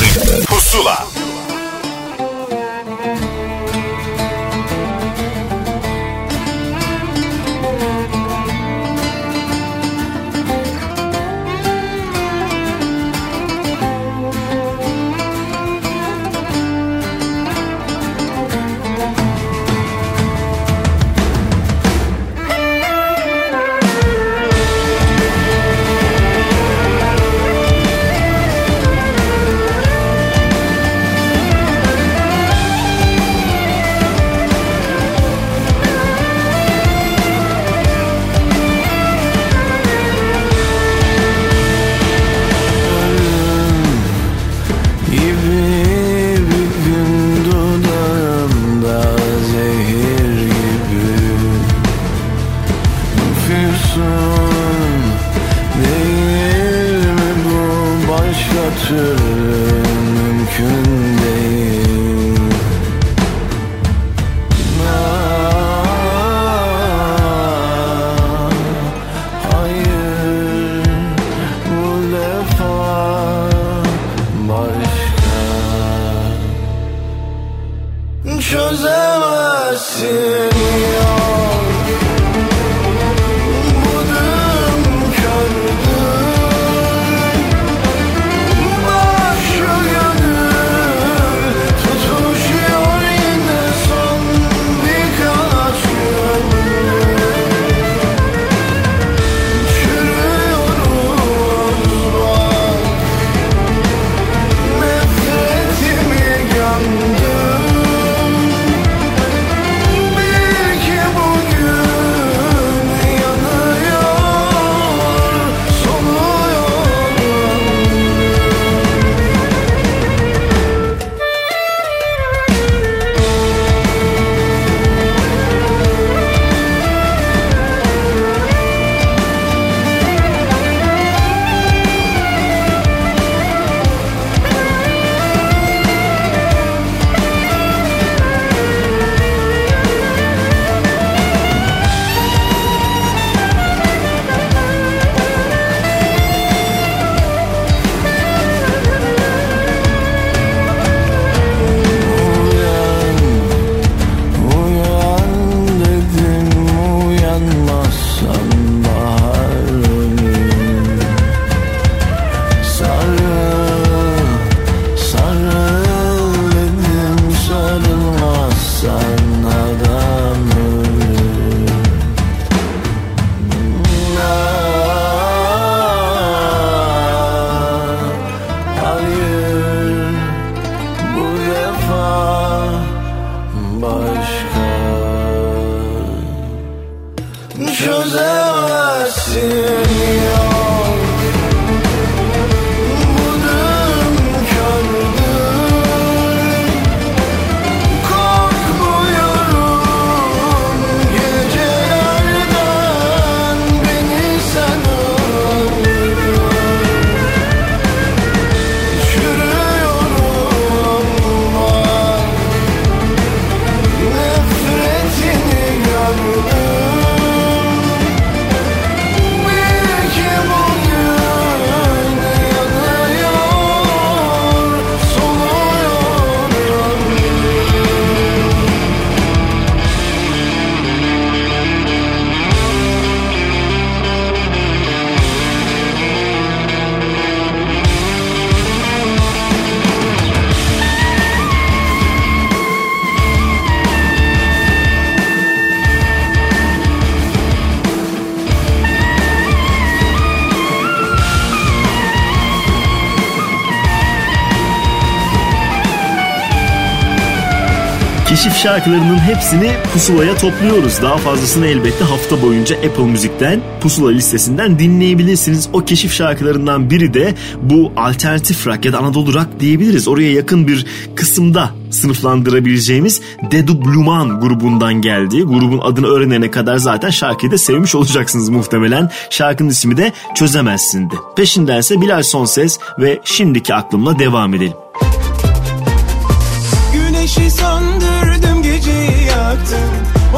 Keşif 258.49 258.63
şarkılarının 258.63 259.17
hepsini 259.17 259.71
pusulaya 259.93 260.37
topluyoruz. 260.37 261.01
Daha 261.01 261.17
fazlasını 261.17 261.67
elbette 261.67 262.05
hafta 262.05 262.41
boyunca 262.41 262.75
Apple 262.75 263.03
Müzik'ten 263.03 263.61
pusula 263.81 264.09
listesinden 264.09 264.79
dinleyebilirsiniz. 264.79 265.69
O 265.73 265.85
keşif 265.85 266.13
şarkılarından 266.13 266.89
biri 266.89 267.13
de 267.13 267.35
bu 267.61 267.91
alternatif 267.97 268.67
rock 268.67 268.85
ya 268.85 268.93
da 268.93 268.97
Anadolu 268.97 269.33
rock 269.33 269.47
diyebiliriz. 269.59 270.07
Oraya 270.07 270.31
yakın 270.31 270.67
bir 270.67 270.85
kısımda 271.15 271.69
sınıflandırabileceğimiz 271.89 273.21
Dedu 273.51 273.85
Bluman 273.85 274.39
grubundan 274.39 274.93
geldi. 274.93 275.41
Grubun 275.41 275.79
adını 275.79 276.07
öğrenene 276.07 276.51
kadar 276.51 276.77
zaten 276.77 277.09
şarkıyı 277.09 277.51
da 277.51 277.57
sevmiş 277.57 277.95
olacaksınız 277.95 278.49
muhtemelen. 278.49 279.09
Şarkının 279.29 279.69
ismi 279.69 279.97
de 279.97 280.13
Çözemezsin'di. 280.35 281.15
Peşindense 281.35 282.01
Bilal 282.01 282.23
Sonses 282.23 282.79
ve 282.99 283.19
Şimdiki 283.23 283.73
Aklımla 283.73 284.19
devam 284.19 284.53
edelim. 284.53 284.88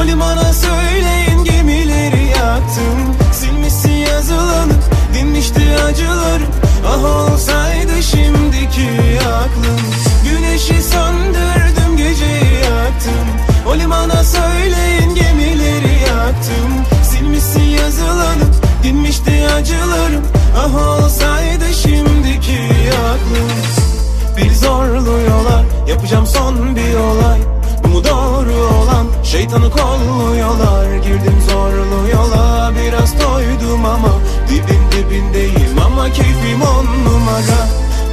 O 0.01 0.07
limana 0.07 0.53
söyleyin 0.53 1.43
gemileri 1.43 2.25
yaktım. 2.27 3.15
Silmişsin 3.31 3.91
yazılanı 3.91 4.73
dinmişti 5.13 5.61
acılarım 5.85 6.47
Ah 6.87 7.03
olsaydı 7.03 8.03
şimdiki 8.03 8.89
aklım. 9.19 9.81
Güneşi 10.23 10.81
söndürdüm 10.83 11.97
geceyi 11.97 12.53
yaktım. 12.53 13.27
O 13.67 13.75
limana 13.75 14.23
söyleyin 14.23 15.15
gemileri 15.15 15.99
yaktım. 16.07 16.71
Silmişsin 17.03 17.61
yazılanı 17.61 18.43
dinmişti 18.83 19.47
acılarım 19.57 20.25
Ah 20.57 21.03
olsaydı 21.03 21.73
şimdiki 21.73 22.69
aklım. 22.97 23.51
Bir 24.37 24.53
zorlu 24.55 25.19
yola 25.29 25.63
Yapacağım 25.87 26.25
son 26.25 26.75
bir 26.75 26.95
olay. 26.95 27.39
Bu 27.83 27.87
mu 27.87 28.03
doğru 28.03 28.53
olan 28.53 28.80
Şeytanı 29.31 29.69
kolluyorlar 29.69 30.95
Girdim 30.95 31.37
zorlu 31.49 32.09
yola. 32.11 32.71
Biraz 32.75 33.11
toydum 33.11 33.85
ama 33.85 34.09
Dibin 34.49 34.81
dibindeyim. 34.91 35.79
Ama 35.85 36.09
Keyfim 36.09 36.61
on 36.61 36.85
numara. 37.05 37.61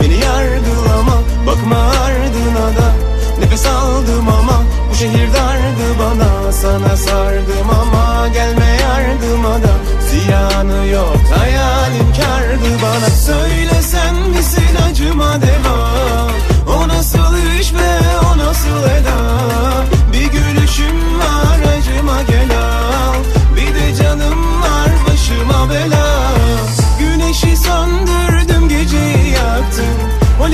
Beni 0.00 0.14
yargılama 0.14 1.18
Bakma 1.46 1.76
ardına 1.76 2.66
da. 2.78 2.92
Nefes 3.40 3.66
aldım 3.66 4.28
ama 4.28 4.62
Bu 4.90 4.94
şehir 4.94 5.28
dardı 5.32 5.98
bana. 5.98 6.52
Sana 6.52 6.96
sardım 6.96 7.70
ama 7.70 8.28
Gelme 8.28 8.78
yardıma 8.82 9.54
da. 9.54 9.74
Ziyanı 10.10 10.86
yok 10.86 11.16
Hayalim 11.38 12.12
kardı 12.16 12.82
bana. 12.82 13.10
Söylesen 13.10 14.14
misin 14.14 14.76
acıma 14.90 15.34
devam. 15.42 16.30
O 16.76 16.88
nasıl 16.88 17.58
iş 17.60 17.74
be 17.74 18.00
o 18.34 18.38
nasıl 18.38 18.90
eda 19.00 19.27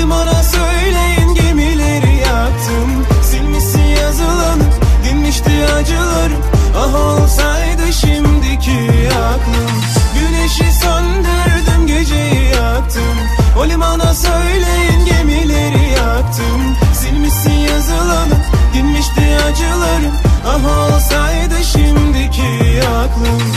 limana 0.04 0.42
söyleyin 0.42 1.34
gemileri 1.34 2.16
yaktım. 2.16 3.06
Silmişsin 3.22 3.82
yazılanı 3.82 4.64
dinmişti 5.04 5.50
acılarım 5.76 6.42
Ah 6.76 6.94
olsaydı 6.94 7.92
şimdiki 7.92 8.90
aklım. 9.10 9.70
Güneşi 10.14 10.72
söndürdüm 10.72 11.86
geceyi 11.86 12.44
yaktım. 12.44 13.16
O 13.58 13.66
limana 13.66 14.14
söyleyin 14.14 15.04
gemileri 15.04 15.90
yaktım. 15.90 16.76
Silmişsin 16.94 17.58
yazılanı 17.58 18.36
dinmişti 18.74 19.38
acılarım 19.48 20.14
Ah 20.46 20.94
olsaydı 20.94 21.64
şimdiki 21.64 22.80
aklım 22.88 23.53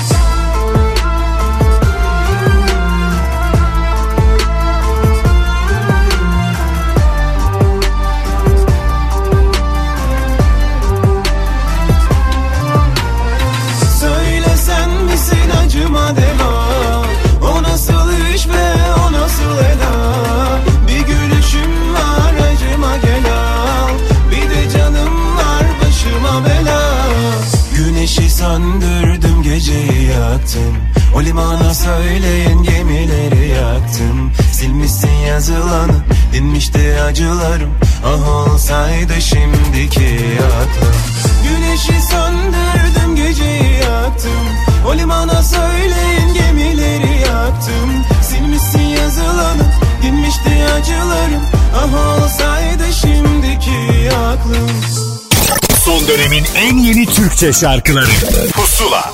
yazılanı 35.38 35.93
dinmişti 36.34 37.01
acılarım. 37.01 37.69
Ah 38.05 38.30
olsaydı 38.30 39.22
şimdiki 39.22 40.19
aklım. 40.45 40.95
Güneşi 41.43 42.01
söndürdüm 42.11 43.15
geceyi 43.15 43.73
yaktım. 43.73 44.45
O 44.88 44.95
limana 44.95 45.43
söyleyin 45.43 46.34
gemileri 46.34 47.22
yaktım. 47.22 48.05
Silmişsin 48.22 48.80
yazılanı 48.80 49.64
dinmişti 50.03 50.65
acılarım. 50.77 51.43
Ah 51.76 52.23
olsaydı 52.23 52.93
şimdiki 53.01 54.09
aklım. 54.15 54.69
Son 55.85 56.07
dönemin 56.07 56.45
en 56.55 56.77
yeni 56.77 57.05
Türkçe 57.05 57.53
şarkıları. 57.53 58.11
Pusula 58.53 59.14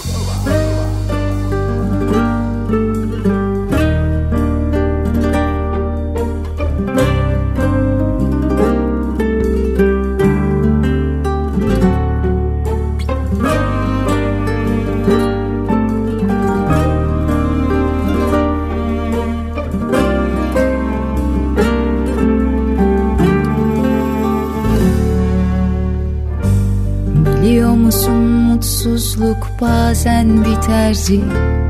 bazen 30.33 30.45
bir 30.45 30.61
tercih 30.61 31.21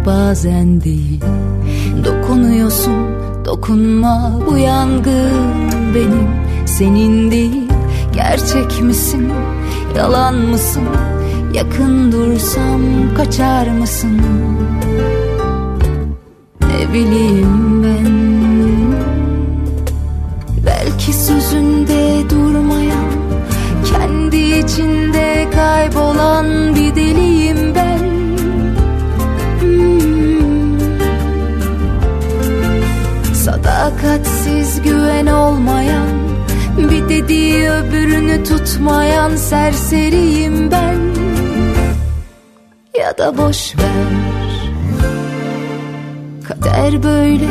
bazen 0.06 0.82
değil. 0.82 1.22
Dokunuyorsun 2.06 2.94
dokunma 3.46 4.40
bu 4.50 4.58
yangın 4.58 5.72
benim 5.96 6.28
senin 6.66 7.32
değil. 7.32 7.68
Gerçek 8.14 8.82
misin 8.82 9.30
yalan 9.98 10.36
mısın? 10.36 10.84
Yakın 11.54 12.12
dursam 12.12 12.82
kaçar 13.18 13.68
mısın? 13.68 14.22
Bileyim 16.94 17.83
Sadakatsiz 33.84 34.82
güven 34.82 35.28
olmayan 35.28 36.08
Bir 36.78 37.10
dediği 37.10 37.70
öbürünü 37.70 38.44
tutmayan 38.44 39.36
serseriyim 39.36 40.72
ben. 40.72 41.00
Ya 43.00 43.18
da 43.18 43.38
boş 43.38 43.76
ver. 43.78 44.72
Kader 46.44 47.04
böyle 47.04 47.48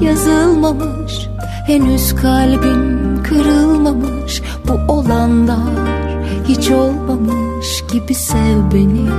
yazılmamış 0.00 1.28
Henüz 1.66 2.14
kalbim 2.14 3.22
kırılmamış. 3.22 4.42
Bu 4.68 4.92
olanlar 4.92 6.18
hiç 6.48 6.70
olmamış 6.70 7.84
gibi 7.92 8.14
sev 8.14 8.74
beni. 8.74 9.10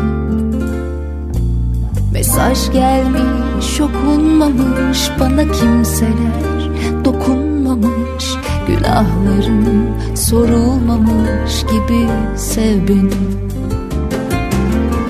Mesaj 2.13 2.71
gelmiş 2.71 3.38
okunmamış 3.59 5.11
Bana 5.19 5.51
kimseler. 5.51 6.69
Dokunmamış 7.05 8.35
Günahlarım 8.67 9.87
sorulmamış 10.15 11.61
gibi 11.61 12.07
sev 12.35 12.87
beni. 12.87 13.13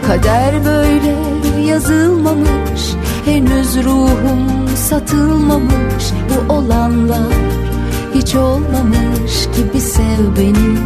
Kader 0.08 0.66
böyle 0.66 1.16
yazılmamış 1.66 2.94
Henüz 3.26 3.84
ruhum 3.84 4.68
satılmamış. 4.76 6.04
Bu 6.30 6.54
olanlar 6.54 7.34
hiç 8.16 8.36
olmamış 8.36 9.48
gibi 9.58 9.82
sev 9.82 10.36
beni. 10.38 10.80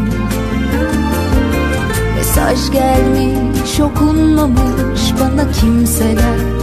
Mesaj 2.16 2.72
gelmiş 2.72 3.80
okunmamış 3.80 5.14
Bana 5.20 5.52
kimseler 5.52 6.63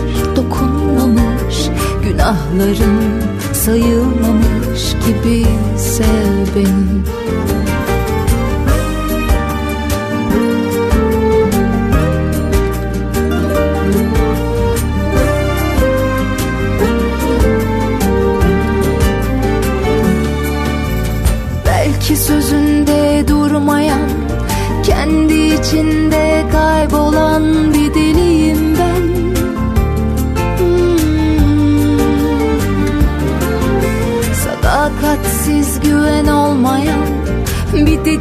dokunmamış 1.00 1.68
Günahlarım 2.04 3.22
sayılmamış 3.52 4.92
gibi 5.06 5.46
sev 5.76 6.56
beni 6.56 7.19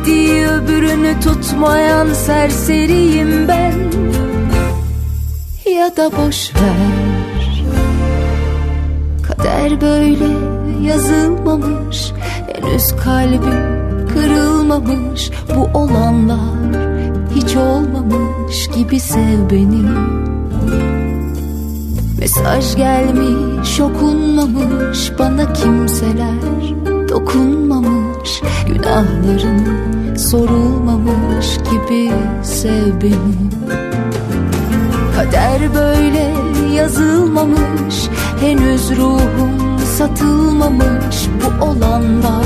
Bir 0.10 0.16
dediği 0.16 0.48
öbürünü 0.48 1.20
tutmayan 1.20 2.14
serseriyim 2.14 3.48
ben. 3.48 3.74
Ya 5.72 5.98
da 5.98 6.12
boş 6.12 6.52
ver. 6.56 7.64
Kader 9.24 9.82
böyle 9.82 10.26
yazılmamış 10.82 12.12
Henüz 12.54 12.96
kalbim 13.04 14.08
kırılmamış. 14.14 15.32
Bu 15.56 15.80
olanlar 15.80 16.90
hiç 17.36 17.56
olmamış 17.56 18.68
gibi 18.76 19.00
sev 19.00 19.50
beni. 19.52 19.84
Mesaj 22.20 22.76
gelmiş 22.76 23.80
okunmamış 23.80 25.12
Bana 25.20 25.54
kimseler 25.54 27.10
dokunmamış. 27.10 28.42
Günahlarım 28.68 29.99
sorulmamış 30.20 31.58
gibi 31.58 32.12
sev 32.44 33.02
beni. 33.02 33.50
Kader 35.16 35.74
böyle 35.76 36.34
yazılmamış 36.76 38.10
Henüz 38.42 38.92
ruhum 38.98 39.80
satılmamış. 39.98 41.30
Bu 41.42 41.66
olanlar 41.66 42.46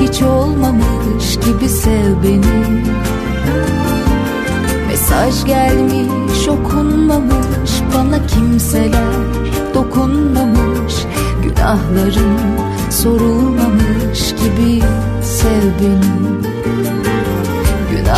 hiç 0.00 0.22
olmamış 0.22 1.36
gibi 1.36 1.68
sev 1.68 2.22
beni. 2.24 2.82
Mesaj 4.88 5.44
gelmiş 5.44 6.48
okunmamış 6.48 7.70
Bana 7.94 8.26
kimseler 8.26 9.14
dokunmamış. 9.74 10.94
Günahlarım 11.42 12.36
sorulmamış 12.90 14.30
gibi 14.30 14.82
sev 15.22 15.62
beni 15.80 16.55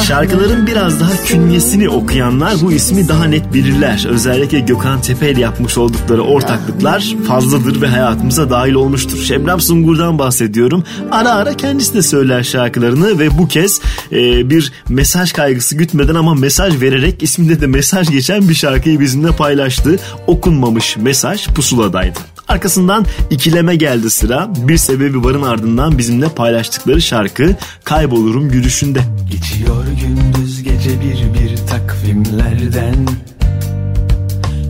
Şarkıların 0.07 0.67
biraz 0.67 1.01
daha 1.01 1.25
künyesini 1.25 1.89
okuyanlar 1.89 2.55
bu 2.63 2.73
ismi 2.73 3.09
daha 3.09 3.25
net 3.25 3.55
bilirler. 3.55 4.07
Özellikle 4.09 4.61
Gökhan 4.61 5.01
Tepe 5.01 5.31
ile 5.31 5.41
yapmış 5.41 5.79
oldukları 5.79 6.23
ortaklıklar 6.23 7.15
fazladır 7.29 7.83
ve 7.83 7.87
hayatımıza 7.87 8.51
dahil 8.51 8.75
olmuştur. 8.75 9.19
Şebnem 9.19 9.61
Sungur'dan 9.61 10.19
bahsediyorum. 10.19 10.85
Ara 11.11 11.31
ara 11.31 11.57
kendisi 11.57 11.95
de 11.95 12.03
söyler 12.03 12.43
şarkılarını 12.43 13.19
ve 13.19 13.39
bu 13.39 13.49
kez 13.49 13.81
e, 14.13 14.51
bir 14.51 14.73
mesaj 14.89 15.33
kaygısı 15.33 15.77
gütmeden 15.77 16.15
ama 16.15 16.35
mesaj 16.35 16.81
vererek 16.81 17.23
isminde 17.23 17.61
de 17.61 17.67
mesaj 17.67 18.11
geçen 18.11 18.49
bir 18.49 18.55
şarkıyı 18.55 19.01
bizimle 19.01 19.33
paylaştı. 19.33 19.99
Okunmamış 20.27 20.97
mesaj 20.97 21.49
pusuladaydı. 21.49 22.19
Arkasından 22.49 23.07
ikileme 23.31 23.77
geldi 23.77 24.11
sıra. 24.11 24.49
Bir 24.69 24.77
sebebi 24.77 25.25
varın 25.25 25.43
ardından 25.43 25.99
bizimle 25.99 26.29
paylaştıkları 26.29 27.03
şarkı 27.03 27.57
Kaybolurum 27.85 28.49
Gülüşünde. 28.49 29.01
Geçiyor 29.31 29.85
gündüz 30.01 30.63
gece 30.63 30.91
bir 31.01 31.41
bir 31.41 31.57
takvimlerden 31.67 33.07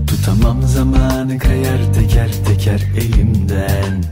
Tutamam 0.06 0.62
zamanı 0.62 1.38
kayar 1.38 1.94
teker 1.94 2.30
teker 2.46 2.82
elimden 2.96 4.05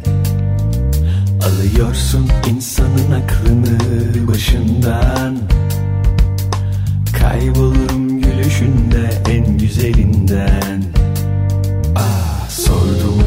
Alıyorsun 1.43 2.31
insanın 2.51 3.13
aklını 3.13 3.79
başından 4.29 5.39
Kaybolurum 7.21 8.21
gülüşünde 8.21 9.11
en 9.31 9.59
güzelinden 9.59 10.85
Ah 11.97 12.49
sordum 12.51 13.26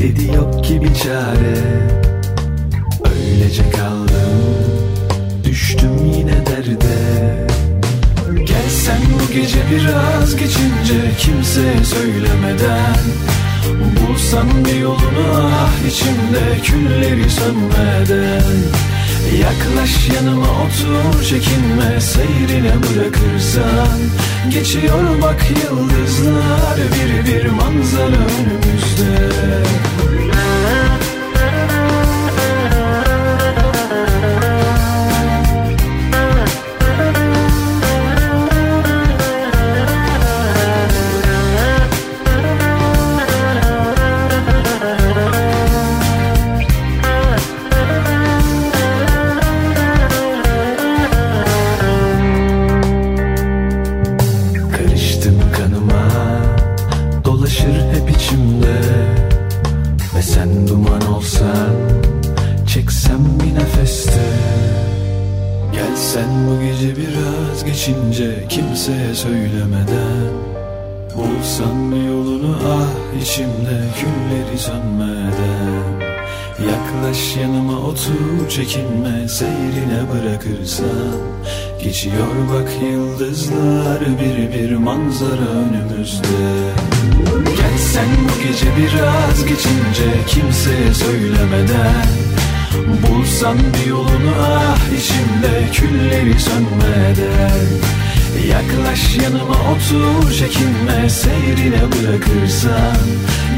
Dedi 0.00 0.36
yok 0.36 0.64
ki 0.64 0.82
bir 0.82 0.94
çare. 0.94 1.56
Öylece 3.04 3.70
kaldım 3.70 4.40
Düştüm 5.44 6.12
yine 6.16 6.46
derde. 6.46 6.96
Gelsen 8.34 8.98
bu 9.14 9.32
gece 9.32 9.58
biraz 9.70 10.36
geçince 10.36 11.10
Kimseye 11.18 11.84
söylemeden 11.84 13.00
Bulsam 14.00 14.48
bir 14.64 14.80
yolunu 14.80 15.50
ah 15.54 15.88
içimde 15.88 16.62
Külleri 16.62 17.30
sönmeden. 17.30 18.52
Yaklaş 19.40 20.08
yanıma 20.16 20.46
otur 20.46 21.24
çekinme 21.24 22.00
Seyrine 22.00 22.72
bırakırsan. 22.74 23.98
Geçiyor 24.50 25.22
bak 25.22 25.46
yıldızlar 25.50 26.76
Bir 26.76 27.32
bir 27.32 27.50
manzara 27.50 28.26
önümüzde 28.40 29.30
geçince 67.80 68.44
Kimseye 68.48 69.14
söylemeden 69.14 70.32
Bulsam 71.16 72.06
yolunu 72.06 72.56
ah 72.66 73.20
içimde 73.22 73.80
külleri 74.00 74.58
sönmeden 74.58 76.00
Yaklaş 76.70 77.36
yanıma 77.36 77.78
otur 77.78 78.48
çekinme 78.48 79.28
seyrine 79.28 80.02
bırakırsan 80.12 81.18
Geçiyor 81.82 82.28
bak 82.52 82.70
yıldızlar 82.82 84.00
bir 84.00 84.58
bir 84.58 84.76
manzara 84.76 85.50
önümüzde 85.50 86.72
Gel 87.44 87.78
sen 87.78 88.08
bu 88.24 88.42
gece 88.48 88.66
biraz 88.76 89.46
geçince 89.46 90.26
kimseye 90.26 90.94
söylemeden 90.94 92.19
Bulsan 93.08 93.58
bir 93.58 93.90
yolunu 93.90 94.34
ah 94.40 94.78
içimde 94.98 95.72
külleri 95.72 96.40
sönmeden 96.40 97.90
Yaklaş 98.48 99.16
yanıma 99.16 99.56
otur 99.72 100.32
çekinme 100.32 101.10
seyrine 101.10 101.82
bırakırsan. 101.82 102.96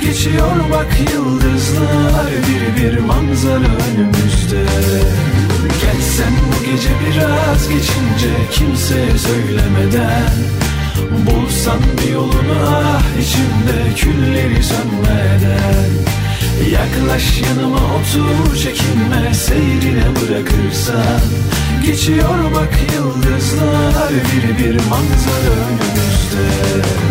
Geçiyor 0.01 0.57
bak 0.73 0.97
yıldızlar 1.13 2.27
bir 2.49 2.83
bir 2.83 2.99
manzara 2.99 3.57
önümüzde. 3.57 4.65
Gel 5.83 6.01
sen 6.17 6.33
bu 6.33 6.65
gece 6.65 6.89
biraz 7.07 7.69
geçince 7.69 8.31
kimseye 8.53 9.19
söylemeden. 9.19 10.33
Bulsan 11.27 11.81
bir 12.03 12.13
yolunu 12.13 12.57
ah 12.69 13.03
içimde 13.21 13.95
külleri 13.97 14.63
sönmeden 14.63 16.12
Yaklaş 16.71 17.43
yanıma 17.43 17.77
otur 17.77 18.57
çekinme 18.57 19.35
seyrine 19.35 20.05
bırakırsan. 20.17 21.21
Geçiyor 21.87 22.55
bak 22.55 22.79
yıldızlar 22.95 24.11
bir 24.11 24.59
bir 24.59 24.75
manzara 24.75 25.55
önümüzde 25.69 27.02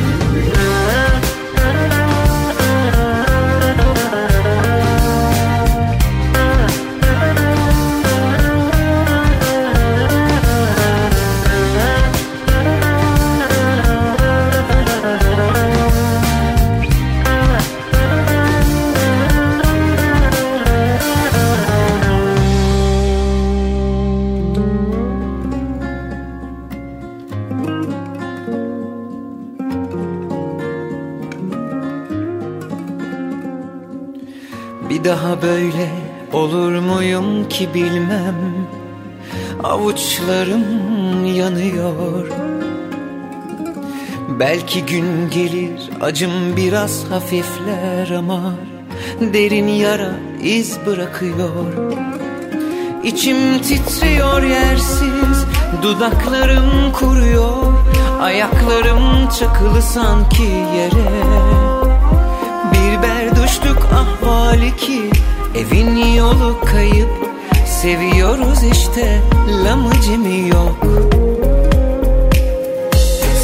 böyle 35.41 35.89
olur 36.33 36.79
muyum 36.79 37.49
ki 37.49 37.69
bilmem. 37.73 38.35
Avuçlarım 39.63 40.65
yanıyor. 41.25 42.27
Belki 44.39 44.85
gün 44.85 45.29
gelir 45.29 45.89
acım 46.01 46.57
biraz 46.57 47.03
hafifler 47.09 48.09
ama 48.09 48.53
Derin 49.21 49.67
yara 49.67 50.11
iz 50.43 50.77
bırakıyor. 50.85 51.73
İçim 53.03 53.61
titriyor 53.61 54.43
yersiz 54.43 55.45
Dudaklarım 55.81 56.91
kuruyor. 56.93 57.73
Ayaklarım 58.21 59.29
çakılı 59.39 59.81
sanki 59.81 60.43
yere. 60.43 61.23
Bir 62.71 63.03
berduşluk 63.03 63.87
ahvali 63.93 64.75
ki 64.75 65.10
Evin 65.55 66.15
yolu 66.15 66.59
kayıp 66.65 67.09
Seviyoruz 67.81 68.63
işte 68.71 69.21
lamıcımı 69.65 70.47
yok. 70.47 70.85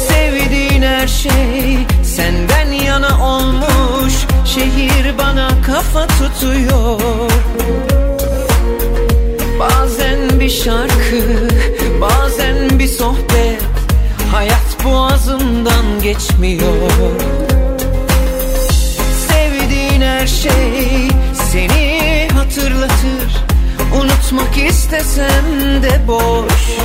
Sevdiğin 0.08 0.82
her 0.82 1.06
şey 1.06 1.78
Senden 2.04 2.72
yana 2.72 3.26
olmuş 3.26 4.14
Şehir 4.44 5.18
bana 5.18 5.48
kafa 5.66 6.06
tutuyor. 6.06 7.00
Bazen 9.58 10.40
bir 10.40 10.50
şarkı 10.50 11.48
Bazen 12.00 12.78
bir 12.78 12.88
sohbet 12.88 13.62
Hayat 14.32 14.84
boğazımdan 14.84 16.02
geçmiyor. 16.02 16.90
Sevdiğin 19.28 20.00
her 20.00 20.26
şey 20.26 21.08
Seni 21.52 21.97
hatırlatır. 22.48 23.44
Unutmak 23.94 24.58
istesem 24.68 25.82
de 25.82 26.00
boş. 26.08 26.78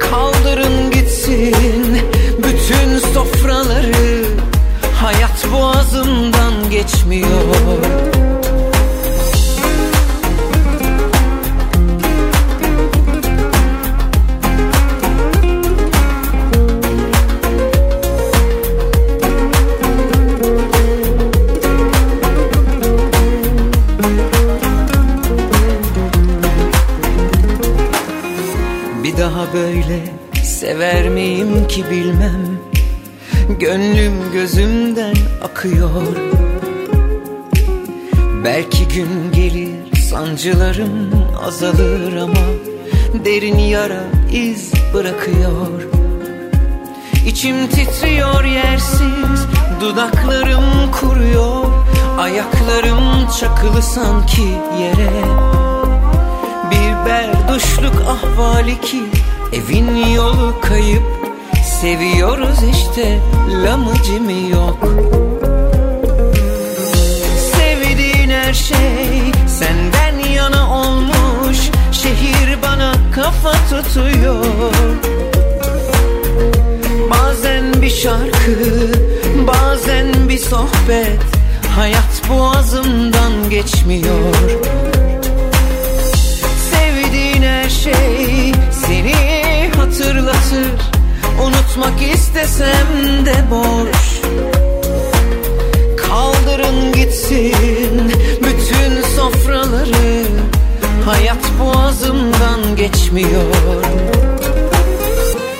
Kaldırın 0.00 0.90
gitsin 0.90 1.98
Bütün 2.38 2.98
sofraları. 3.14 4.24
Hayat 5.00 5.46
boğazımdan 5.52 6.70
geçmiyor 6.70 8.21
gelir 40.42 40.52
sancılarım 40.52 41.10
azalır 41.46 42.16
ama 42.16 42.46
Derin 43.24 43.58
yara 43.58 44.04
iz 44.32 44.72
bırakıyor. 44.94 45.82
İçim 47.26 47.66
titriyor 47.66 48.44
yersiz 48.44 49.46
Dudaklarım 49.80 50.92
kuruyor. 51.00 51.64
Ayaklarım 52.18 53.30
çakılı 53.40 53.82
sanki 53.82 54.42
yere. 54.80 55.10
Bir 56.70 57.06
berduşluk 57.06 57.94
ahvali 58.08 58.80
ki 58.80 59.02
Evin 59.52 59.96
yolu 59.96 60.54
kayıp. 60.62 61.02
Seviyoruz 61.80 62.58
işte 62.70 63.18
lamıcımı 63.64 64.32
yok? 64.32 64.78
Sevdiğin 67.56 68.30
her 68.30 68.54
şey 68.54 69.32
Senden 69.48 70.01
kafa 73.14 73.52
tutuyor. 73.52 74.44
Bazen 77.10 77.82
bir 77.82 77.90
şarkı 77.90 78.58
Bazen 79.46 80.28
bir 80.28 80.38
sohbet. 80.38 81.20
Hayat 81.76 82.22
boğazımdan 82.30 83.50
geçmiyor. 83.50 84.34
Sevdiğin 86.70 87.42
her 87.42 87.68
şey 87.68 88.52
Seni 88.86 89.14
hatırlatır. 89.76 90.92
Unutmak 91.42 92.14
istesem 92.14 93.26
de 93.26 93.34
boş. 93.50 94.22
Kaldırın 95.96 96.92
gitsin 96.92 98.12
Bütün 98.40 99.02
sofraları 99.16 100.41
Hayat 101.04 101.44
boğazımdan 101.60 102.76
geçmiyor. 102.76 103.84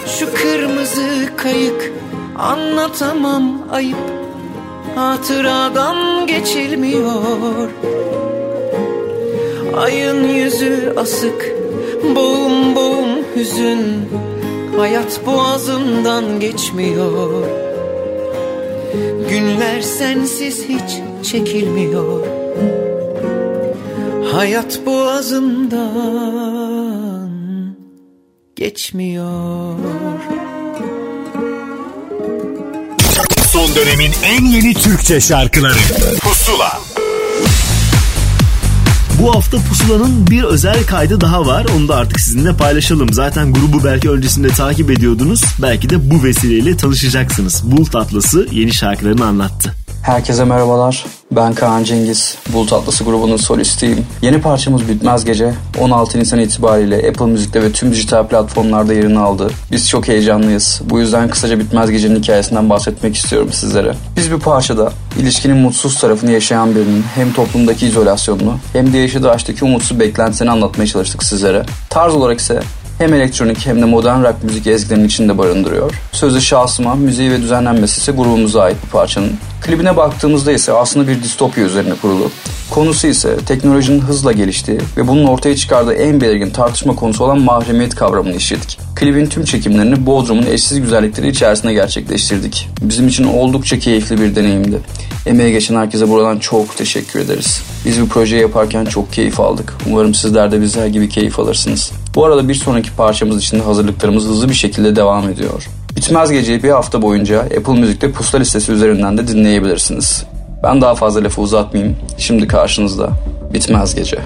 Şu 0.06 0.34
kırmızı 0.34 1.36
kayık 1.36 1.92
Anlatamam 2.38 3.62
ayıp. 3.72 3.96
Hatıradan 4.94 6.26
geçilmiyor. 6.26 7.70
Ayın 9.76 10.28
yüzü 10.28 10.94
asık 10.96 11.52
Boğum 12.16 12.76
boğum 12.76 13.36
hüzün. 13.36 14.08
Hayat 14.76 15.26
boğazımdan 15.26 16.40
geçmiyor. 16.40 17.46
Günler 19.28 19.80
sensiz 19.80 20.68
hiç 20.68 21.00
çekilmiyor 21.30 22.41
Hayat 24.32 24.80
boğazımdan 24.86 25.76
geçmiyor 28.56 29.78
Son 33.46 33.74
dönemin 33.74 34.12
en 34.24 34.44
yeni 34.44 34.74
Türkçe 34.74 35.20
şarkıları 35.20 35.78
Pusula 36.20 36.80
Bu 39.20 39.34
hafta 39.34 39.58
Pusula'nın 39.58 40.26
bir 40.26 40.42
özel 40.42 40.86
kaydı 40.86 41.20
daha 41.20 41.46
var. 41.46 41.66
Onu 41.76 41.88
da 41.88 41.96
artık 41.96 42.20
sizinle 42.20 42.56
paylaşalım. 42.56 43.12
Zaten 43.12 43.52
grubu 43.52 43.84
belki 43.84 44.10
öncesinde 44.10 44.48
takip 44.48 44.90
ediyordunuz. 44.90 45.44
Belki 45.62 45.90
de 45.90 46.10
bu 46.10 46.24
vesileyle 46.24 46.76
tanışacaksınız. 46.76 47.62
Bulut 47.64 47.96
Atlası 47.96 48.48
yeni 48.52 48.72
şarkılarını 48.72 49.24
anlattı. 49.24 49.81
Herkese 50.02 50.44
merhabalar. 50.44 51.06
Ben 51.32 51.54
Kaan 51.54 51.84
Cengiz. 51.84 52.38
Bulut 52.52 52.72
Atlısı 52.72 53.04
grubunun 53.04 53.36
solistiyim. 53.36 54.06
Yeni 54.22 54.40
parçamız 54.40 54.88
Bitmez 54.88 55.24
Gece 55.24 55.54
16 55.80 56.18
Nisan 56.18 56.38
itibariyle 56.38 57.08
Apple 57.08 57.26
Müzik'te 57.26 57.62
ve 57.62 57.72
tüm 57.72 57.92
dijital 57.92 58.26
platformlarda 58.26 58.94
yerini 58.94 59.18
aldı. 59.18 59.50
Biz 59.70 59.88
çok 59.88 60.08
heyecanlıyız. 60.08 60.80
Bu 60.84 61.00
yüzden 61.00 61.28
kısaca 61.28 61.58
Bitmez 61.58 61.90
Gece'nin 61.90 62.16
hikayesinden 62.16 62.70
bahsetmek 62.70 63.16
istiyorum 63.16 63.48
sizlere. 63.52 63.94
Biz 64.16 64.30
bir 64.30 64.38
parçada 64.38 64.92
ilişkinin 65.18 65.56
mutsuz 65.56 66.00
tarafını 66.00 66.30
yaşayan 66.30 66.74
birinin 66.74 67.04
hem 67.14 67.32
toplumdaki 67.32 67.86
izolasyonunu 67.86 68.58
hem 68.72 68.92
de 68.92 68.98
yaşadığı 68.98 69.30
aşktaki 69.30 69.64
umutsuz 69.64 70.00
beklentisini 70.00 70.50
anlatmaya 70.50 70.86
çalıştık 70.86 71.24
sizlere. 71.24 71.62
Tarz 71.90 72.14
olarak 72.14 72.40
ise 72.40 72.60
hem 72.98 73.14
elektronik 73.14 73.66
hem 73.66 73.82
de 73.82 73.84
modern 73.84 74.22
rock 74.22 74.44
müzik 74.44 74.66
ezgilerinin 74.66 75.06
içinde 75.06 75.38
barındırıyor. 75.38 75.92
Sözü 76.12 76.40
şahsıma, 76.40 76.94
müziği 76.94 77.30
ve 77.30 77.42
düzenlenmesi 77.42 78.00
ise 78.00 78.12
grubumuza 78.12 78.62
ait 78.62 78.76
bu 78.86 78.90
parçanın. 78.90 79.32
Klibine 79.62 79.96
baktığımızda 79.96 80.52
ise 80.52 80.72
aslında 80.72 81.08
bir 81.08 81.22
distopya 81.22 81.64
üzerine 81.64 81.94
kurulu. 82.02 82.30
Konusu 82.70 83.06
ise 83.06 83.36
teknolojinin 83.36 84.00
hızla 84.00 84.32
geliştiği 84.32 84.78
ve 84.96 85.08
bunun 85.08 85.24
ortaya 85.24 85.56
çıkardığı 85.56 85.94
en 85.94 86.20
belirgin 86.20 86.50
tartışma 86.50 86.94
konusu 86.94 87.24
olan 87.24 87.38
mahremiyet 87.38 87.94
kavramını 87.94 88.36
işledik. 88.36 88.78
Klibin 88.94 89.26
tüm 89.26 89.44
çekimlerini 89.44 90.06
Bodrum'un 90.06 90.46
eşsiz 90.46 90.80
güzellikleri 90.80 91.28
içerisinde 91.28 91.72
gerçekleştirdik. 91.72 92.68
Bizim 92.80 93.08
için 93.08 93.24
oldukça 93.24 93.78
keyifli 93.78 94.20
bir 94.20 94.36
deneyimdi. 94.36 94.80
Emeğe 95.26 95.50
geçen 95.50 95.76
herkese 95.76 96.08
buradan 96.08 96.38
çok 96.38 96.76
teşekkür 96.76 97.20
ederiz. 97.20 97.62
Biz 97.84 98.00
bu 98.00 98.08
projeyi 98.08 98.42
yaparken 98.42 98.84
çok 98.84 99.12
keyif 99.12 99.40
aldık. 99.40 99.74
Umarım 99.88 100.14
sizler 100.14 100.52
de 100.52 100.60
bizler 100.60 100.86
gibi 100.86 101.08
keyif 101.08 101.38
alırsınız. 101.38 101.92
Bu 102.14 102.24
arada 102.24 102.48
bir 102.48 102.54
sonraki 102.54 102.92
parçamız 102.92 103.42
için 103.42 103.58
de 103.58 103.62
hazırlıklarımız 103.62 104.24
hızlı 104.24 104.48
bir 104.48 104.54
şekilde 104.54 104.96
devam 104.96 105.28
ediyor. 105.28 105.68
Bitmez 105.96 106.32
Gece'yi 106.32 106.62
bir 106.62 106.70
hafta 106.70 107.02
boyunca 107.02 107.40
Apple 107.40 107.80
Müzik'te 107.80 108.12
pusula 108.12 108.40
listesi 108.40 108.72
üzerinden 108.72 109.18
de 109.18 109.28
dinleyebilirsiniz. 109.28 110.26
Ben 110.62 110.80
daha 110.80 110.94
fazla 110.94 111.24
lafı 111.24 111.40
uzatmayayım. 111.40 111.96
Şimdi 112.18 112.48
karşınızda 112.48 113.10
Bitmez 113.54 113.94
Gece. 113.94 114.18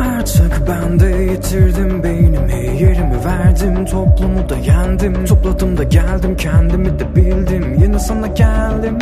Artık 0.00 0.62
ben 0.68 1.00
de 1.00 1.06
yitirdim 1.32 2.02
beynimi 2.02 2.82
Yerimi 2.82 3.24
verdim 3.24 3.84
toplumu 3.86 4.48
da 4.48 4.56
yendim 4.56 5.26
Topladım 5.26 5.76
da 5.76 5.82
geldim 5.82 6.36
kendimi 6.36 6.98
de 6.98 7.16
bildim 7.16 7.82
Yine 7.82 7.98
sana 7.98 8.26
geldim 8.26 8.98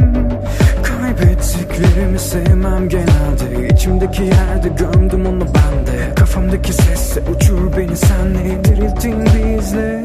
Kaybettiklerimi 1.18 2.18
sevmem 2.18 2.88
genelde. 2.88 3.68
İçimdeki 3.74 4.22
yerde 4.22 4.68
gömdüm 4.68 5.26
onu 5.26 5.40
bende 5.40 6.14
Kafamdaki 6.14 6.72
sesse 6.72 7.22
uçur 7.36 7.76
beni 7.76 7.96
senle 7.96 8.64
Dirilttin 8.64 9.24
bizle? 9.24 10.04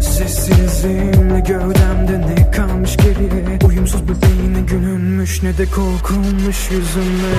Sessizliğimle 0.00 1.40
gövdemde 1.40 2.20
ne 2.20 2.50
kalmış 2.50 2.96
geriye? 2.96 3.58
Uyumsuz 3.68 4.02
bir 4.08 4.22
beyine 4.22 4.60
gülünmüş 4.60 5.42
ne 5.42 5.58
de 5.58 5.64
korkulmuş 5.64 6.70
yüzüme 6.70 7.34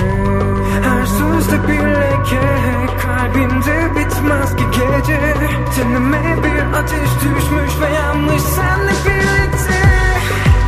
Her 0.82 1.06
sözde 1.06 1.68
bir 1.68 1.84
leke 2.00 2.40
kalbimde 3.02 3.90
bitmez 3.96 4.56
ki 4.56 4.64
gece. 4.72 5.20
Tenime 5.76 6.36
bir 6.44 6.78
ateş 6.78 7.10
düşmüş 7.16 7.72
ve 7.80 7.94
yanmış 7.94 8.42
senle 8.42 8.92
birlikte. 9.06 9.80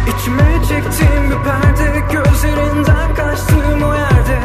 İçime 0.09 0.51
çektiğim 0.68 1.30
bir 1.30 1.44
perde 1.44 2.01
gözlerinden 2.12 3.14
kaçtığım 3.14 3.82
o 3.82 3.94
yerde. 3.94 4.39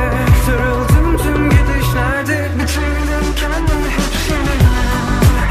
Sarıldım 0.46 1.18
tüm 1.18 1.50
gidişlerde 1.50 2.50
bitirdim 2.56 3.28
kendimi 3.36 3.90
hep 3.90 4.14
seninle 4.28 4.88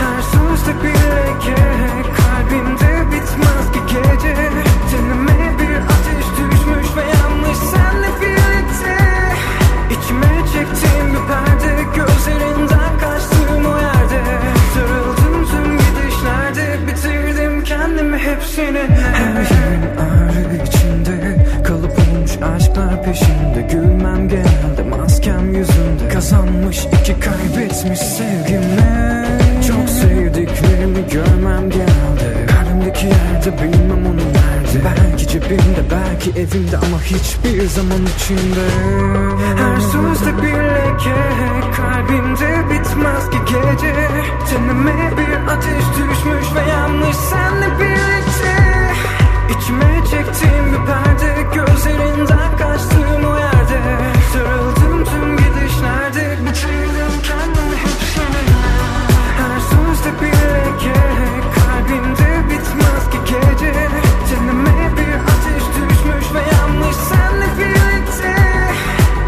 Her 0.01 0.23
sözde 0.23 0.83
bir 0.83 0.95
leke 0.95 1.57
kalbimde 2.17 2.86
kendimi 18.17 18.31
hep 18.31 18.43
seninle 18.43 18.87
Her 19.13 19.33
yerin 19.33 19.97
ağrı 19.97 20.57
içinde 20.67 21.37
kalıp 21.65 21.99
olmuş 21.99 22.31
aşklar 22.57 23.03
peşinde. 23.03 23.63
Gülmem 23.73 24.29
genelde 24.29 24.83
maskem 24.91 25.55
yüzünde. 25.55 26.09
Kazanmış 26.13 26.87
iki 27.01 27.21
kaybetmiş 27.21 27.99
sevgimle. 27.99 29.27
Çok 29.69 29.89
sevdiklerimi 29.89 31.09
görmem 31.13 31.71
genelde 31.71 32.56
Kalbimdeki 32.77 33.07
yerde 33.07 33.63
bilmem 33.63 34.07
onu 34.07 34.17
nerede 34.17 34.85
Belki 34.85 35.29
cebimde 35.29 35.83
belki 35.91 36.31
evimde 36.31 36.77
ama 36.77 37.03
hiçbir 37.03 37.67
zaman 37.67 38.03
içinde. 38.17 38.67
Her 39.57 39.81
sözde 39.81 40.43
bir 40.43 40.59
leke 40.77 41.17
kalbimde 41.77 42.71
bitmez 42.71 43.31
ki 43.31 43.39
gece. 43.47 43.95
Tenime 44.51 45.13
bir 45.17 45.53
ateş 45.53 45.85
düşmüş 45.97 46.47
ve 46.55 46.71
yanmış 46.71 47.17
senle 47.17 47.69
birlikte. 47.81 48.55
İçime 49.51 50.01
çektiğim 50.11 50.67
bir 50.73 50.87
perde 50.87 51.43
gözlerinden 51.55 52.57
kaçtığım 52.59 53.25
o 53.25 53.37
yerde. 53.37 53.81
Sarıldım 54.33 55.05
tüm 55.05 55.37
gidişlerde 55.37 56.37
bitirdim 56.47 57.13
kendimi 57.23 57.77
hep 57.77 58.01
seninle 58.15 58.67
Her 59.39 59.61
sözde 59.61 60.21
bir 60.21 60.33
leke 60.33 61.17
kalbimde 61.87 62.51
bitmez 62.51 63.11
ki 63.11 63.19
gece. 63.25 63.73
Tenime 64.29 64.97
bir 64.97 65.15
ateş 65.33 65.65
düşmüş 65.77 66.35
ve 66.35 66.57
yanmış 66.57 66.97
senle 66.97 67.47
birlikte. 67.59 68.35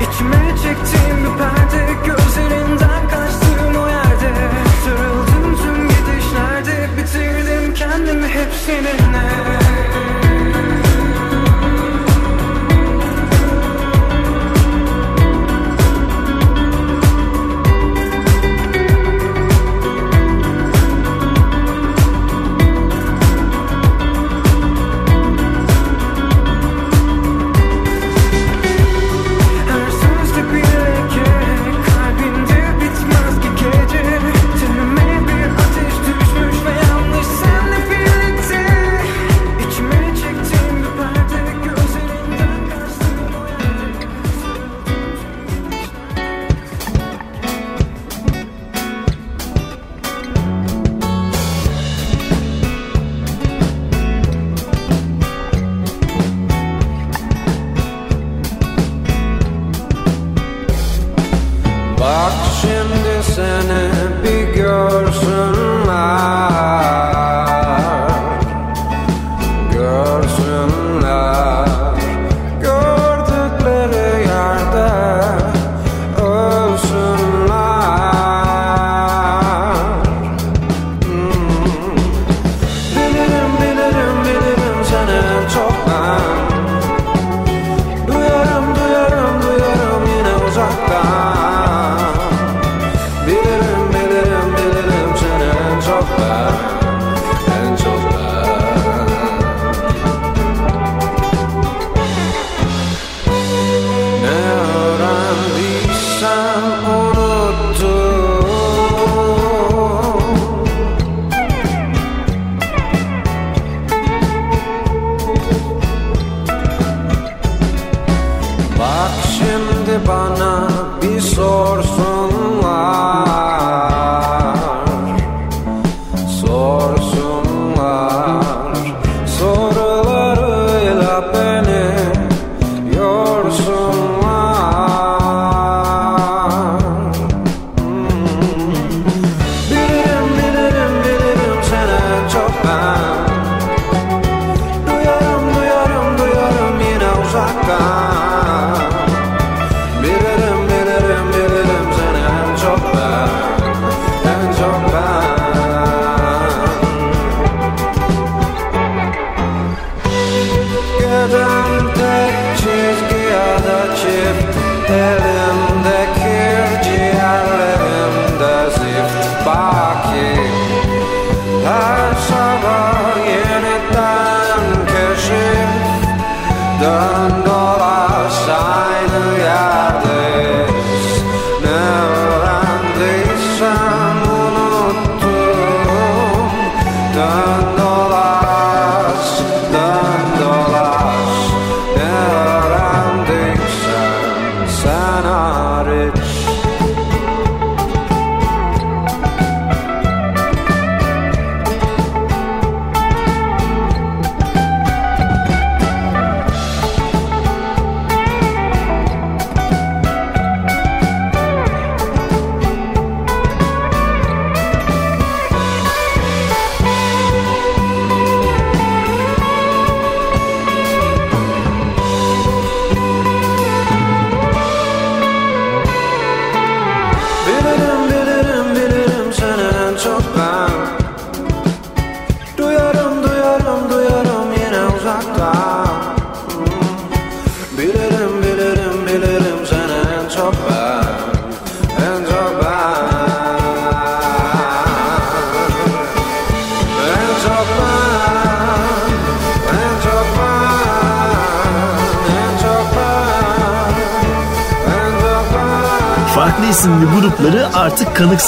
İçime 0.00 0.56
çektiğim 0.62 1.18
bir 1.24 1.38
perde 1.38 1.92
gözlerinden 2.06 3.08
kaçtığım 3.10 3.82
o 3.82 3.88
yerde. 3.88 4.32
Sarıldım 4.84 5.56
tüm 5.62 5.88
gidişlerde 5.88 6.88
bitirdim 6.96 7.74
kendimi 7.74 8.28
hep 8.28 8.52
seninle 8.66 9.57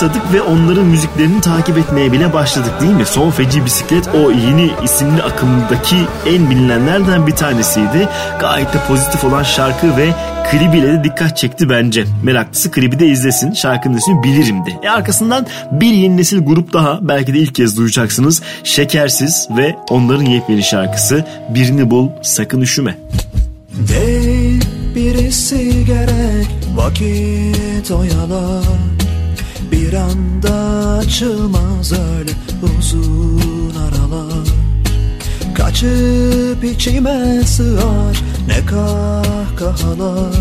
kanıksadık 0.01 0.33
ve 0.33 0.43
onların 0.43 0.85
müziklerini 0.85 1.41
takip 1.41 1.79
etmeye 1.79 2.13
bile 2.13 2.33
başladık 2.33 2.73
değil 2.81 2.93
mi? 2.93 3.07
Son 3.07 3.31
Feci 3.31 3.65
Bisiklet 3.65 4.09
o 4.15 4.31
yeni 4.31 4.71
isimli 4.85 5.23
akımdaki 5.23 5.97
en 6.27 6.51
bilinenlerden 6.51 7.27
bir 7.27 7.33
tanesiydi. 7.33 8.09
Gayet 8.41 8.75
de 8.75 8.79
pozitif 8.89 9.25
olan 9.25 9.43
şarkı 9.43 9.97
ve 9.97 10.15
klibiyle 10.51 10.87
de 10.87 11.05
dikkat 11.05 11.37
çekti 11.37 11.71
bence. 11.71 12.05
Meraklısı 12.23 12.71
klibi 12.71 12.99
de 12.99 13.07
izlesin. 13.07 13.53
Şarkının 13.53 13.97
ismi 13.97 14.23
Bilirim'di. 14.23 14.79
E 14.83 14.89
arkasından 14.89 15.47
bir 15.73 15.93
yeni 15.93 16.17
nesil 16.17 16.45
grup 16.45 16.73
daha 16.73 16.99
belki 17.03 17.35
de 17.35 17.39
ilk 17.39 17.55
kez 17.55 17.77
duyacaksınız. 17.77 18.43
Şekersiz 18.65 19.49
ve 19.57 19.77
onların 19.91 20.25
yepyeni 20.25 20.63
şarkısı 20.63 21.25
Birini 21.49 21.91
Bul 21.91 22.09
Sakın 22.23 22.61
Üşüme. 22.61 22.99
Değil 23.89 24.65
birisi 24.95 25.85
gerek 25.85 26.49
vakit 26.77 27.91
oyalar 27.91 28.90
Bir 29.91 29.95
anda 29.95 30.55
açılmaz 30.99 31.93
öyle 31.93 32.31
uzun 32.79 33.73
aralar. 33.77 34.49
Kaçıp 35.55 36.65
içime 36.65 37.43
sığar 37.47 38.23
ne 38.49 38.67
kahkahalar. 38.67 40.35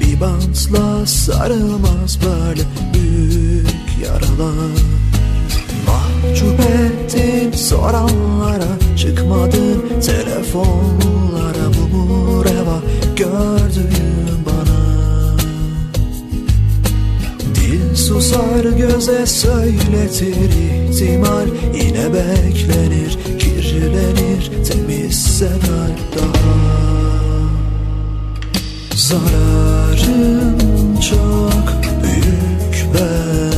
Bir 0.00 0.20
bantla 0.20 1.06
sarılmaz 1.06 2.18
böyle 2.24 2.62
büyük 2.94 3.68
yaralar. 4.04 4.78
Mahcup 5.86 6.60
ettin 6.60 7.52
soranlara 7.52 8.78
Çıkmadın 8.96 10.00
telefonlara. 10.06 11.68
Bu 11.92 12.44
reva? 12.44 12.80
Gördüğün 13.16 13.97
Susar 18.28 18.64
göze 18.64 19.26
söyletir 19.26 20.50
ihtimal. 20.50 21.46
Yine 21.74 22.12
beklenir 22.14 23.18
kirlenir 23.38 24.50
temizse 24.68 25.48
daha 26.18 26.52
Zararın 28.94 30.56
çok 31.00 31.82
büyük 32.02 32.86
bende 32.94 33.57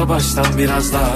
baştan 0.00 0.58
Biraz 0.58 0.92
daha 0.92 1.11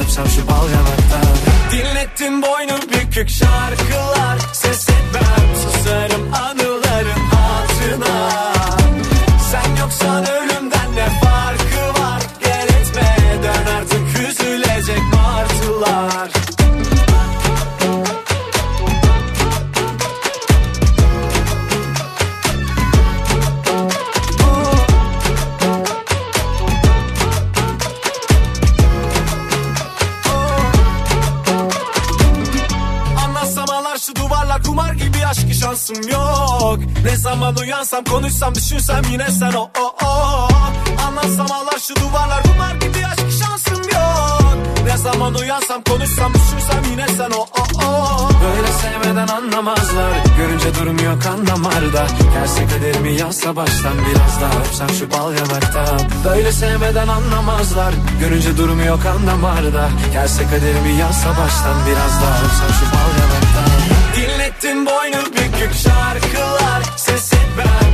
Uyansam 45.47 45.83
konuşsam 45.83 46.33
düşünsem 46.35 46.83
yine 46.91 47.07
sen 47.09 47.31
o 47.31 47.41
o 47.41 47.87
o. 47.87 48.29
Böyle 48.45 48.67
sevmeden 48.67 49.29
anlamazlar. 49.29 50.11
Görünce 50.39 50.75
durmuyor 50.75 51.21
kan 51.23 51.47
damarda. 51.47 52.07
Gelse 52.35 52.67
kaderimi 52.67 53.21
yazsa 53.21 53.57
baştan 53.57 53.93
Biraz 54.11 54.41
daha 54.41 54.61
öpsem 54.61 54.89
şu 54.89 55.11
bal 55.11 55.33
yanaktan 55.33 56.01
Böyle 56.25 56.53
sevmeden 56.53 57.09
anlamazlar. 57.09 57.95
Görünce 58.21 58.57
durmuyor 58.57 59.03
kan 59.03 59.27
damarda. 59.27 59.89
Gelse 60.13 60.43
kaderimi 60.43 60.93
yazsa 61.01 61.29
baştan 61.29 61.77
Biraz 61.87 62.23
daha 62.23 62.39
öpsem 62.45 62.73
şu 62.79 62.87
bal 62.93 63.11
yanaktan 63.21 63.81
Dinlettin 64.17 64.87
boynu 64.87 65.27
bükük 65.27 65.75
şarkılar. 65.75 66.83
Ses 66.97 67.33
etmem 67.33 67.87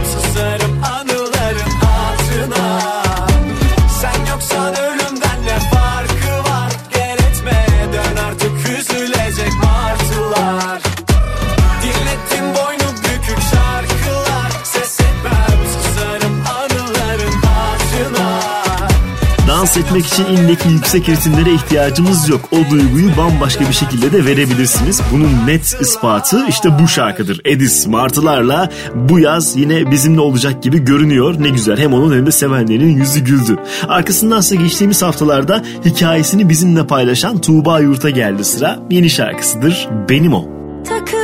Dans 19.62 19.76
etmek 19.76 20.06
için 20.06 20.24
indeki 20.24 20.68
yüksek 20.68 21.09
ritimlere 21.09 21.52
ihtiyacımız 21.55 22.28
yok. 22.28 22.48
O 22.52 22.70
duyguyu 22.70 23.16
bambaşka 23.16 23.68
bir 23.68 23.72
şekilde 23.72 24.12
de 24.12 24.26
verebilirsiniz. 24.26 25.01
Bunun 25.12 25.47
net 25.47 25.80
ispatı 25.80 26.47
işte 26.48 26.78
bu 26.82 26.89
şarkıdır. 26.89 27.40
Edis 27.44 27.86
Martılarla 27.86 28.70
bu 28.94 29.18
yaz 29.18 29.56
yine 29.56 29.90
bizimle 29.90 30.20
olacak 30.20 30.62
gibi 30.62 30.78
görünüyor. 30.78 31.34
Ne 31.39 31.48
güzel 31.48 31.78
hem 31.78 31.94
onun 31.94 32.16
hem 32.16 32.26
de 32.26 32.30
sevenlerinin 32.30 32.97
yüzü 32.97 33.20
güldü. 33.20 33.56
Arkasındansa 33.89 34.55
geçtiğimiz 34.55 35.02
haftalarda 35.02 35.62
hikayesini 35.84 36.48
bizimle 36.48 36.86
paylaşan 36.86 37.40
Tuğba 37.40 37.80
Yurt'a 37.80 38.10
geldi 38.10 38.44
sıra. 38.44 38.78
Yeni 38.90 39.10
şarkısıdır 39.10 39.89
Benim 40.09 40.34
O. 40.34 40.44
Takıldım, 40.84 41.22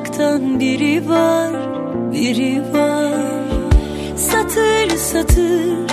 uzaktan 0.00 0.60
biri 0.60 1.08
var, 1.08 1.52
biri 2.12 2.62
var. 2.72 3.12
Satır 4.16 4.96
satır 4.96 5.90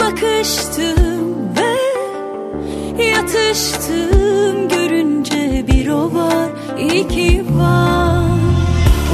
bakıştım 0.00 1.24
ve 1.56 3.04
yatıştım 3.04 4.68
görünce 4.68 5.64
bir 5.66 5.88
o 5.88 6.14
var, 6.14 6.48
iki 6.78 7.44
var. 7.50 8.24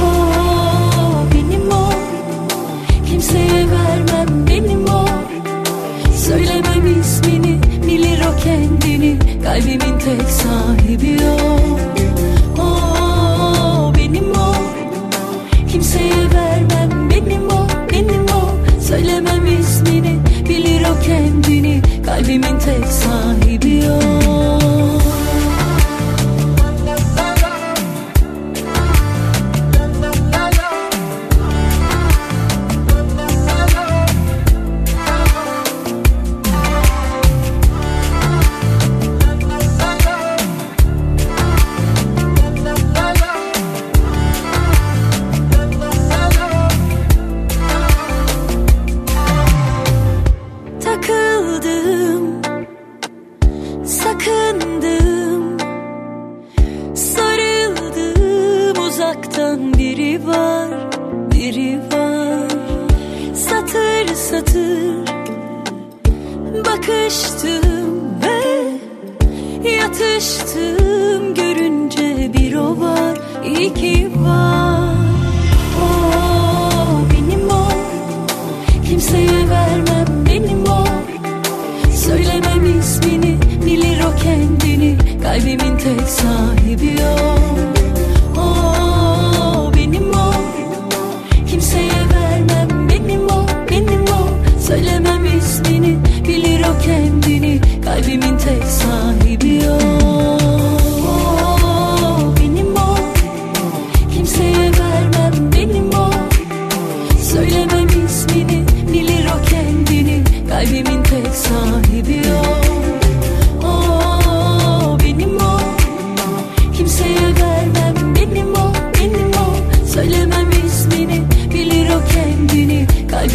O 0.03 0.09
benim 1.33 1.71
o, 1.71 1.89
kimseye 3.09 3.65
vermem 3.71 4.47
benim 4.47 4.85
o. 4.85 5.05
Söylemem 6.17 6.99
ismini 7.01 7.59
bilir 7.87 8.19
o 8.19 8.43
kendini 8.43 9.19
Kalbimin 9.43 9.99
tek 9.99 10.29
sahibi 10.29 11.17
O 11.23 11.98
kendini. 21.09 21.81
Kalbimin 22.05 22.59
tek 22.59 22.85
sahibi 22.85 23.75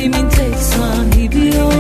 Kalbimin 0.05 0.31
tek 0.31 0.55
sahibi 0.59 1.63
o. 1.63 1.71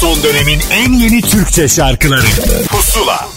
Son 0.00 0.22
dönemin 0.22 0.60
en 0.72 0.92
yeni 0.92 1.22
Türkçe 1.22 1.68
şarkıları. 1.68 2.26
Pusula. 2.68 3.31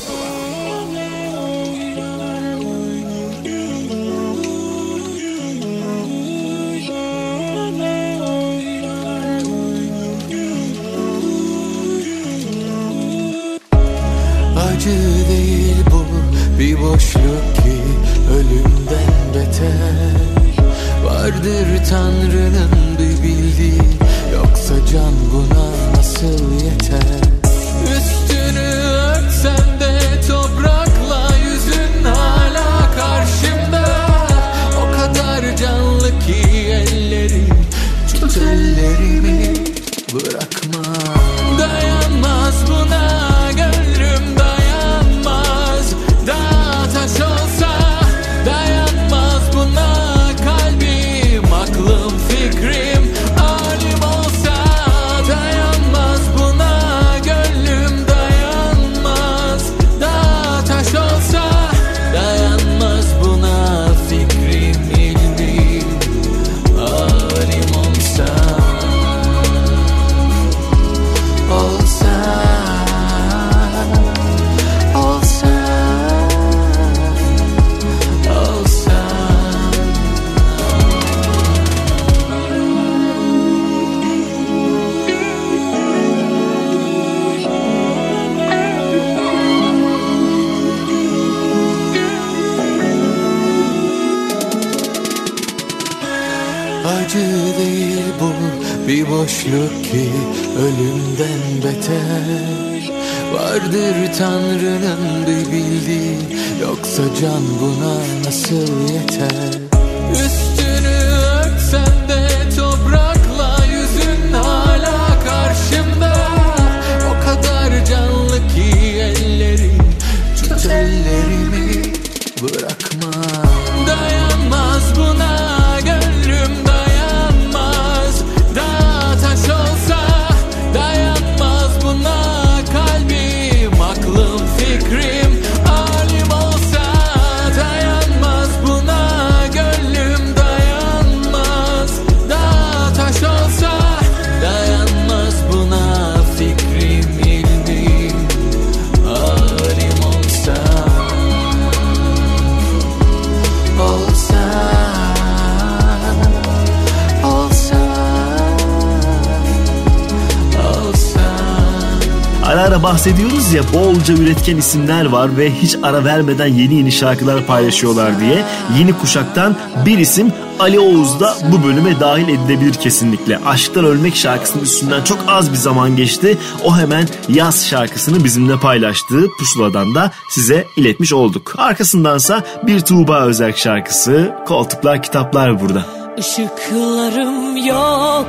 akılcı 164.06 164.24
üretken 164.24 164.58
isimler 164.58 165.06
var 165.06 165.38
ve 165.38 165.52
hiç 165.52 165.76
ara 165.84 166.06
vermeden 166.06 166.48
yeni 166.48 166.76
yeni 166.76 166.92
şarkılar 166.92 167.46
paylaşıyorlar 167.46 168.20
diye 168.20 168.44
yeni 168.80 168.98
kuşaktan 168.98 169.56
bir 169.86 169.98
isim 169.98 170.34
Ali 170.60 170.80
Oğuz 170.80 171.20
da 171.20 171.38
bu 171.52 171.64
bölüme 171.64 172.00
dahil 172.00 172.28
edilebilir 172.28 172.74
kesinlikle. 172.74 173.38
Aşktan 173.38 173.86
Ölmek 173.86 174.16
şarkısının 174.16 174.64
üstünden 174.64 175.04
çok 175.04 175.18
az 175.28 175.52
bir 175.52 175.58
zaman 175.58 175.96
geçti. 175.96 176.38
O 176.64 176.78
hemen 176.78 177.08
Yaz 177.30 177.68
şarkısını 177.68 178.24
bizimle 178.24 178.60
paylaştığı 178.60 179.28
pusuladan 179.40 179.96
da 179.96 180.12
size 180.30 180.68
iletmiş 180.76 181.14
olduk. 181.14 181.54
Arkasındansa 181.58 182.44
bir 182.64 182.80
Tuğba 182.80 183.26
Özerk 183.26 183.58
şarkısı, 183.58 184.36
koltuklar 184.48 185.04
kitaplar 185.04 185.62
burada. 185.62 185.86
Işıklarım 186.18 187.58
yok 187.58 188.28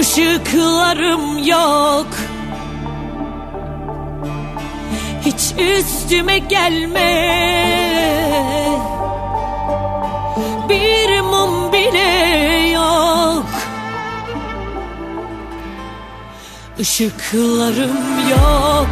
Işıklarım 0.00 1.38
yok 1.38 2.06
hiç 5.40 5.54
üstüme 5.58 6.38
gelme. 6.38 7.10
Bir 10.68 11.20
mum 11.20 11.72
bile 11.72 12.68
yok. 12.68 13.46
Işıklarım 16.78 18.28
yok. 18.30 18.88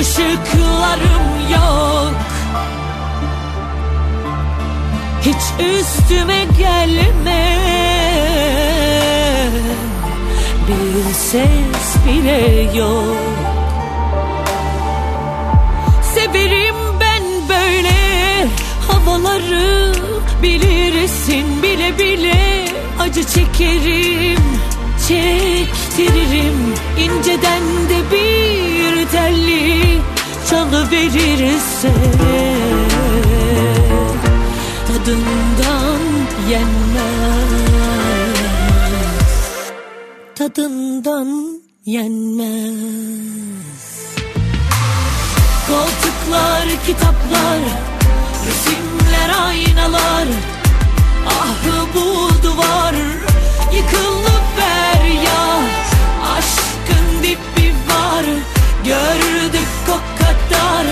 Işıklarım 0.00 1.50
yok. 1.52 2.14
Hiç 5.22 5.66
üstüme 5.66 6.44
gelme. 6.58 7.58
Bir 10.68 11.14
ses 11.14 11.83
bile 12.06 12.70
yok. 12.78 13.16
Severim 16.14 16.74
ben 17.00 17.22
böyle 17.48 18.48
havaları 18.88 19.92
Bilirsin 20.42 21.62
bile 21.62 21.98
bile 21.98 22.64
acı 23.00 23.24
çekerim 23.24 24.44
Çektiririm. 25.08 26.74
İnceden 26.98 27.62
de 27.88 28.12
bir 28.12 29.08
telli 29.08 29.98
Çalıverirse 30.50 31.92
Tadından 34.86 36.00
yenmez. 36.50 37.44
Tadından 40.34 41.53
yenmez. 41.86 42.54
Koltuklar, 45.68 46.64
kitaplar, 46.86 47.58
resimler, 48.46 49.30
aynalar. 49.46 50.28
Ah 51.26 51.56
bu 51.94 52.42
duvar 52.42 52.94
yıkılıp 53.74 54.44
ver 54.58 55.04
ya 55.04 55.60
Aşkın 56.36 57.22
dibi 57.22 57.74
var 57.88 58.24
gördük 58.84 59.68
o 59.88 60.18
kadar. 60.18 60.86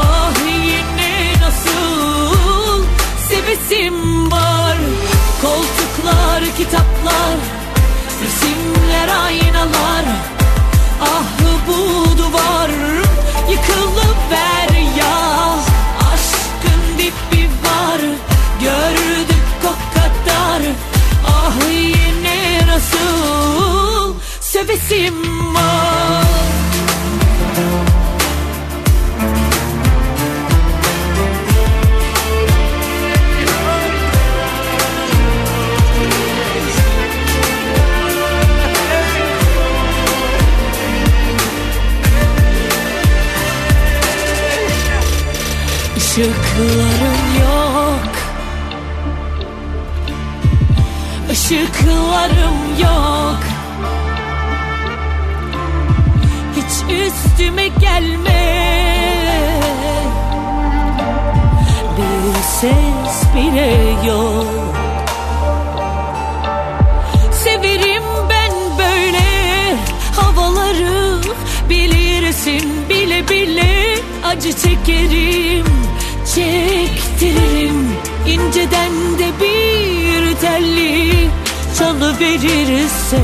Ah 0.00 0.32
yine 0.46 1.32
nasıl 1.40 2.84
sevesim 3.28 4.30
var. 4.32 4.76
Koltuklar, 5.42 6.44
kitaplar, 6.58 7.36
resimler, 9.04 9.24
aynalar 9.24 10.04
Ah 11.00 11.24
bu 11.68 12.18
duvar. 12.18 12.70
Yıkılıp 13.50 14.16
ver 14.30 14.78
ya 14.98 15.54
Aşkın 16.12 16.98
dibi 16.98 17.48
var. 17.64 18.00
Gördük 18.60 19.44
o 19.64 19.94
kadar 19.94 20.62
Ah 21.26 21.70
yine 21.70 22.66
nasıl? 22.66 24.14
Sevesim 24.40 25.54
var 25.54 26.03
yok. 52.82 53.40
Hiç 56.56 56.96
üstüme 57.06 57.68
gelme. 57.68 58.44
Bir 61.96 62.42
ses 62.42 63.34
bile 63.34 63.76
yok. 64.06 64.46
Severim 67.32 68.02
ben 68.30 68.52
böyle 68.78 69.24
havaları 70.16 71.18
Bilirsin 71.70 72.88
bile 72.88 73.28
bile 73.28 73.98
acı 74.24 74.52
çekerim 74.52 75.66
Çektiririm 76.34 77.88
inceden 78.26 78.92
de 79.18 79.26
bir 79.40 80.36
telli 80.36 81.30
Çalıverirse 81.78 83.22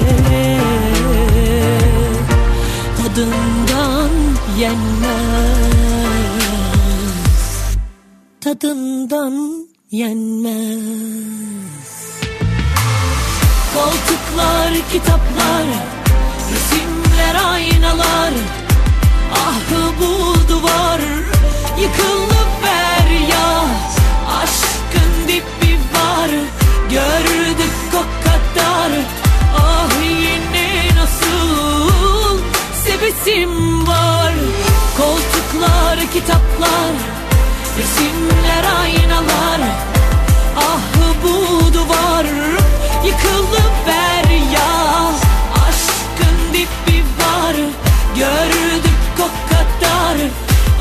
Tadından 2.99 4.11
yenmez. 4.59 5.71
Tadından 8.41 9.67
yenmez. 9.91 10.81
Koltuklar, 13.75 14.73
kitaplar, 14.93 15.67
resimler, 16.53 17.35
aynalar 17.53 18.33
Ah 19.35 19.61
bu 20.01 20.35
duvar 20.49 21.01
yıkılıp 21.81 22.51
ver 22.65 23.11
ya 23.31 23.65
Aşkın 24.43 25.29
dibi 25.29 25.79
var 25.95 26.31
gördük 26.91 27.95
o 27.95 28.20
kadar 28.61 28.93
Ah 29.57 29.89
yine 30.03 30.89
nasıl 30.97 32.39
sevesim 32.85 33.87
var. 33.87 34.33
Koltuklar, 34.97 35.99
kitaplar, 36.13 36.95
resimler, 37.79 38.65
aynalar. 38.81 39.61
Ah 40.57 40.81
bu 41.23 41.75
duvar 41.75 42.25
yıkılıp 43.05 43.73
ver 43.87 44.31
ya 44.55 45.13
Aşkın 45.69 46.53
dibi 46.53 47.05
var 47.21 47.57
gördük 48.17 49.19
o 49.19 49.29
kadar. 49.49 50.17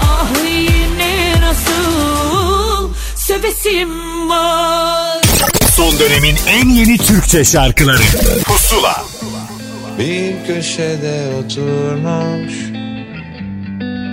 Ah 0.02 0.44
yine 0.46 1.42
nasıl 1.42 2.90
sevesim 3.16 4.30
var 4.30 5.09
dönemin 6.00 6.36
en 6.48 6.70
yeni 6.70 6.98
Türkçe 6.98 7.46
şarkıları. 7.46 8.02
Pusula. 8.46 9.04
Bir 10.00 10.48
köşede 10.48 11.28
oturmuş 11.40 12.54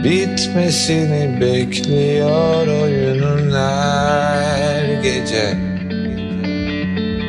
Bitmesini 0.04 1.40
bekliyor 1.40 2.66
oyunun 2.66 3.52
her 3.52 5.02
gece. 5.02 5.54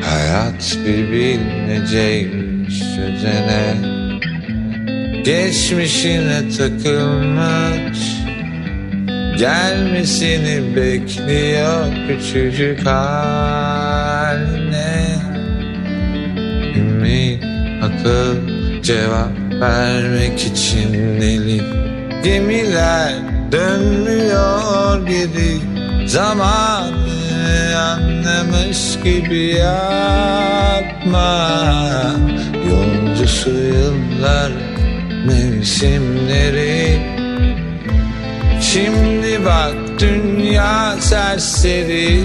Hayat 0.04 0.76
bir 0.86 1.12
bilmeceymiş 1.12 2.78
çözene 2.78 3.98
Geçmişine 5.24 6.48
takılmış. 6.58 7.98
Gelmesini 9.38 10.76
bekliyor 10.76 11.86
küçücük 12.08 12.86
haline 14.28 15.18
Ümit, 16.76 17.44
akıl, 17.82 18.36
cevap 18.82 19.60
vermek 19.60 20.40
için 20.46 20.92
deli 21.20 21.62
Gemiler 22.24 23.12
dönmüyor 23.52 25.06
geri. 25.06 25.58
Zamanı 26.08 26.92
anlamış 27.76 28.98
gibi 29.04 29.44
yapma. 29.44 31.10
Yolcusu 32.70 33.50
yıllar 33.50 34.52
mevsimleri. 35.26 36.98
Şimdi 38.60 39.44
bak 39.44 39.74
dünya 40.00 40.96
serseri. 41.00 42.24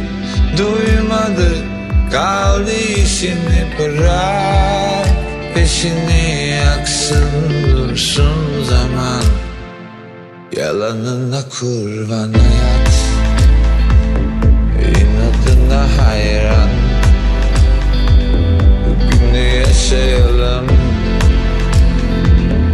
Duymadı 0.58 1.73
kaldı 2.14 2.72
işini 2.74 3.66
bırak 3.80 5.08
Peşini 5.54 6.50
yaksın 6.50 7.30
dursun 7.72 8.64
zaman. 8.64 9.24
Yalanına 10.58 11.42
kurban 11.60 12.34
hayat 12.34 12.94
İnadına 14.80 15.86
hayran. 15.98 16.70
Bugünü 18.86 19.38
yaşayalım 19.38 20.68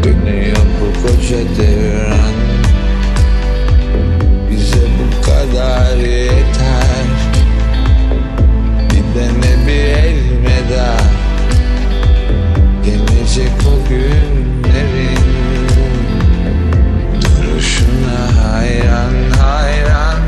Dönüyor 0.03 0.57
bu 0.57 1.01
koca 1.01 1.37
devran. 1.37 2.33
Bize 4.51 4.87
bu 4.99 5.21
kadar 5.21 5.97
yeter 5.97 6.78
Dene 9.19 9.67
bir 9.67 9.83
elmeda 9.83 10.97
Gelecek 12.85 13.51
o 13.67 13.89
günlerin 13.89 15.19
Duruşuna 17.21 18.43
hayran 18.43 19.13
hayran 19.39 20.18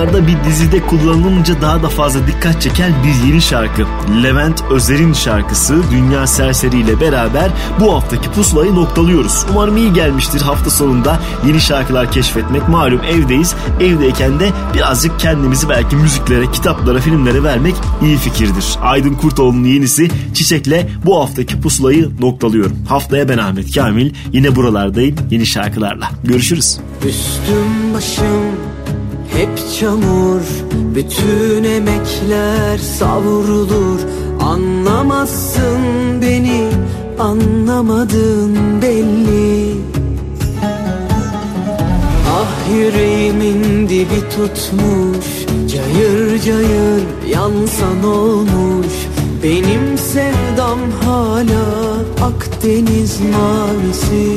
Zamanlarda 0.00 0.26
bir 0.26 0.44
dizide 0.44 0.86
kullanılınca 0.86 1.60
daha 1.62 1.82
da 1.82 1.88
fazla 1.88 2.26
dikkat 2.26 2.62
çeken 2.62 2.92
bir 3.04 3.28
yeni 3.28 3.42
şarkı. 3.42 3.86
Levent 4.22 4.62
Özer'in 4.70 5.12
şarkısı 5.12 5.82
Dünya 5.92 6.26
Serseri 6.26 6.80
ile 6.80 7.00
beraber 7.00 7.50
bu 7.80 7.94
haftaki 7.94 8.30
pusulayı 8.30 8.74
noktalıyoruz. 8.74 9.46
Umarım 9.50 9.76
iyi 9.76 9.92
gelmiştir 9.92 10.40
hafta 10.40 10.70
sonunda 10.70 11.20
yeni 11.46 11.60
şarkılar 11.60 12.12
keşfetmek. 12.12 12.68
Malum 12.68 13.00
evdeyiz. 13.04 13.54
Evdeyken 13.80 14.40
de 14.40 14.50
birazcık 14.74 15.20
kendimizi 15.20 15.68
belki 15.68 15.96
müziklere, 15.96 16.50
kitaplara, 16.52 16.98
filmlere 16.98 17.42
vermek 17.42 17.74
iyi 18.02 18.16
fikirdir. 18.16 18.64
Aydın 18.82 19.14
Kurtoğlu'nun 19.14 19.64
yenisi 19.64 20.10
Çiçek'le 20.34 20.86
bu 21.04 21.20
haftaki 21.20 21.60
pusulayı 21.60 22.10
noktalıyorum. 22.20 22.76
Haftaya 22.88 23.28
ben 23.28 23.38
Ahmet 23.38 23.74
Kamil 23.74 24.14
yine 24.32 24.56
buralardayım 24.56 25.16
yeni 25.30 25.46
şarkılarla. 25.46 26.10
Görüşürüz. 26.24 26.78
Üstüm 27.08 27.94
başım 27.94 28.79
hep 29.36 29.72
çamur 29.80 30.40
Bütün 30.94 31.64
emekler 31.64 32.78
savrulur. 32.78 34.00
Anlamazsın 34.40 35.82
beni 36.22 36.68
anlamadın 37.18 38.82
belli. 38.82 39.74
Ah 42.30 42.72
yüreğimin 42.74 43.88
dibi 43.88 44.20
tutmuş 44.30 45.26
Cayır 45.72 46.42
cayır 46.42 47.02
yansan 47.30 48.04
olmuş. 48.04 48.94
Benim 49.42 49.98
sevdam 49.98 50.78
hala 51.04 51.64
Akdeniz 52.22 53.20
mavisi 53.20 54.36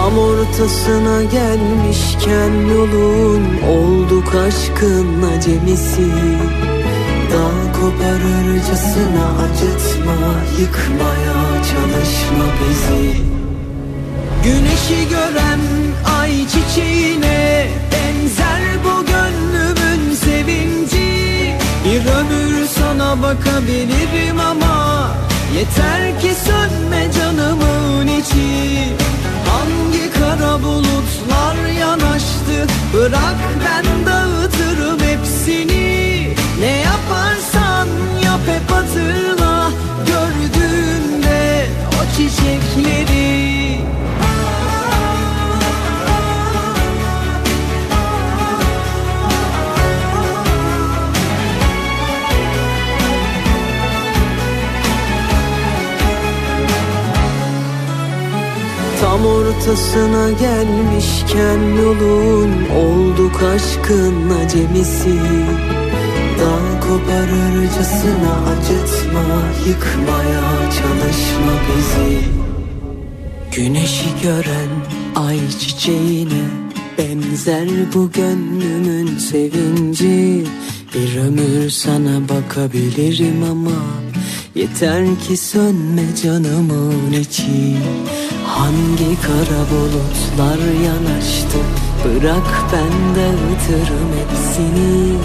Tam 0.00 0.18
ortasına 0.18 1.22
gelmişken 1.22 2.50
yolun 2.74 3.44
Olduk 3.70 4.34
aşkın 4.34 5.22
acemisi. 5.22 6.08
Dal 7.32 7.80
koparırcasına 7.80 9.26
acıtma 9.44 10.32
Yıkmaya 10.60 11.62
çalışma 11.62 12.44
bizi. 12.60 13.16
Güneşi 14.44 15.08
gören 15.10 15.60
ay 16.20 16.32
çiçeğine 16.48 17.68
Benzer 17.92 18.62
bu 18.84 19.06
gönlümün 19.06 20.14
sevinci. 20.14 21.10
Bir 21.84 22.12
ömür 22.12 22.66
sana 22.66 23.22
bakabilirim 23.22 24.40
ama 24.40 25.10
Yeter 25.56 26.20
ki 26.20 26.34
sönme 26.44 27.12
canımın 27.12 28.06
içi 28.06 28.99
kara 30.40 30.62
bulutlar 30.62 31.68
yanaştı. 31.80 32.66
Bırak 32.94 33.36
ben 33.64 34.06
dağıtırım 34.06 35.00
hepsini. 35.00 36.34
Ne 36.60 36.66
yaparsan 36.66 37.88
yap 38.24 38.40
hep 38.46 38.70
hatırla. 38.70 39.70
Gördüğünde 40.06 41.66
o 41.88 42.16
çiçekleri 42.16 43.59
ortasına 59.60 60.30
gelmişken 60.30 61.58
yolun 61.82 62.52
Olduk 62.76 63.42
aşkın 63.42 64.30
acemisi. 64.30 65.18
Dal 66.40 66.80
koparırcasına 66.80 68.32
acıtma 68.50 69.42
Yıkmaya 69.68 70.70
çalışma 70.70 71.52
bizi. 71.68 72.18
Güneşi 73.56 74.08
gören 74.22 74.70
ay 75.16 75.38
çiçeğine 75.60 76.44
Benzer 76.98 77.68
bu 77.94 78.10
gönlümün 78.12 79.18
sevinci. 79.18 80.44
Bir 80.94 81.20
ömür 81.20 81.70
sana 81.70 82.28
bakabilirim 82.28 83.44
ama 83.50 83.80
Yeter 84.54 85.04
ki 85.28 85.36
sönme 85.36 86.02
canımın 86.22 87.12
içi 87.12 87.76
Hangi 88.60 89.16
kara 89.26 89.62
bulutlar 89.70 90.60
yanaştı? 90.86 91.58
Bırak 92.04 92.50
ben 92.72 92.94
dağıtırım 93.16 94.10
hepsini. 94.20 95.18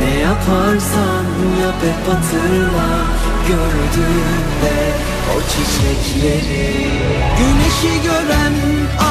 Ne 0.00 0.20
yaparsan 0.20 1.26
yap 1.62 1.74
hep 1.82 2.14
hatırla. 2.14 2.88
Gördüğünde 3.48 4.76
o 5.32 5.40
çiçekleri 5.50 6.86
Güneşi 7.38 8.02
gören 8.02 8.52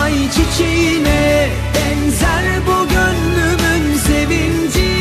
ay 0.03 0.13
çiçeğine 0.31 1.49
Benzer 1.75 2.45
bu 2.67 2.87
gönlümün 2.89 3.97
sevinci. 3.97 4.91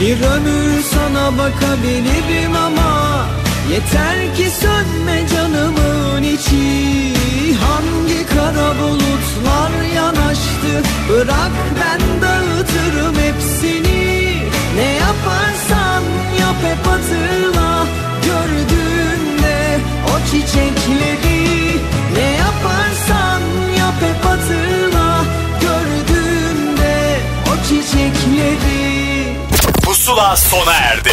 Bir 0.00 0.22
ömür 0.22 0.82
sana 0.82 1.38
bakabilirim 1.38 2.56
ama 2.66 3.26
Yeter 3.70 4.34
ki 4.36 4.50
sönme 4.50 5.28
canımın 5.28 6.22
içi. 6.22 7.14
Hangi 7.56 8.26
kara 8.26 8.78
bulutlar 8.78 9.82
yanaştı? 9.94 10.72
Bırak 11.08 11.52
ben 11.80 12.22
dağıtırım 12.22 13.14
hepsini. 13.18 14.42
Ne 14.76 14.92
yaparsan 14.92 16.02
yap 16.40 16.56
hep 16.62 16.86
hatırla. 16.86 17.86
Gördüğünde 18.24 19.78
o 20.06 20.30
çiçekleri. 20.30 21.80
Ne 22.14 22.36
yaparsan 22.36 23.40
yap 23.78 23.94
hep 24.00 24.24
hatırla. 24.24 25.24
Gördüğünde 25.60 27.18
o 27.46 27.68
çiçekleri. 27.68 29.36
Pusula 29.82 30.36
sona 30.36 30.74
erdi. 30.74 31.12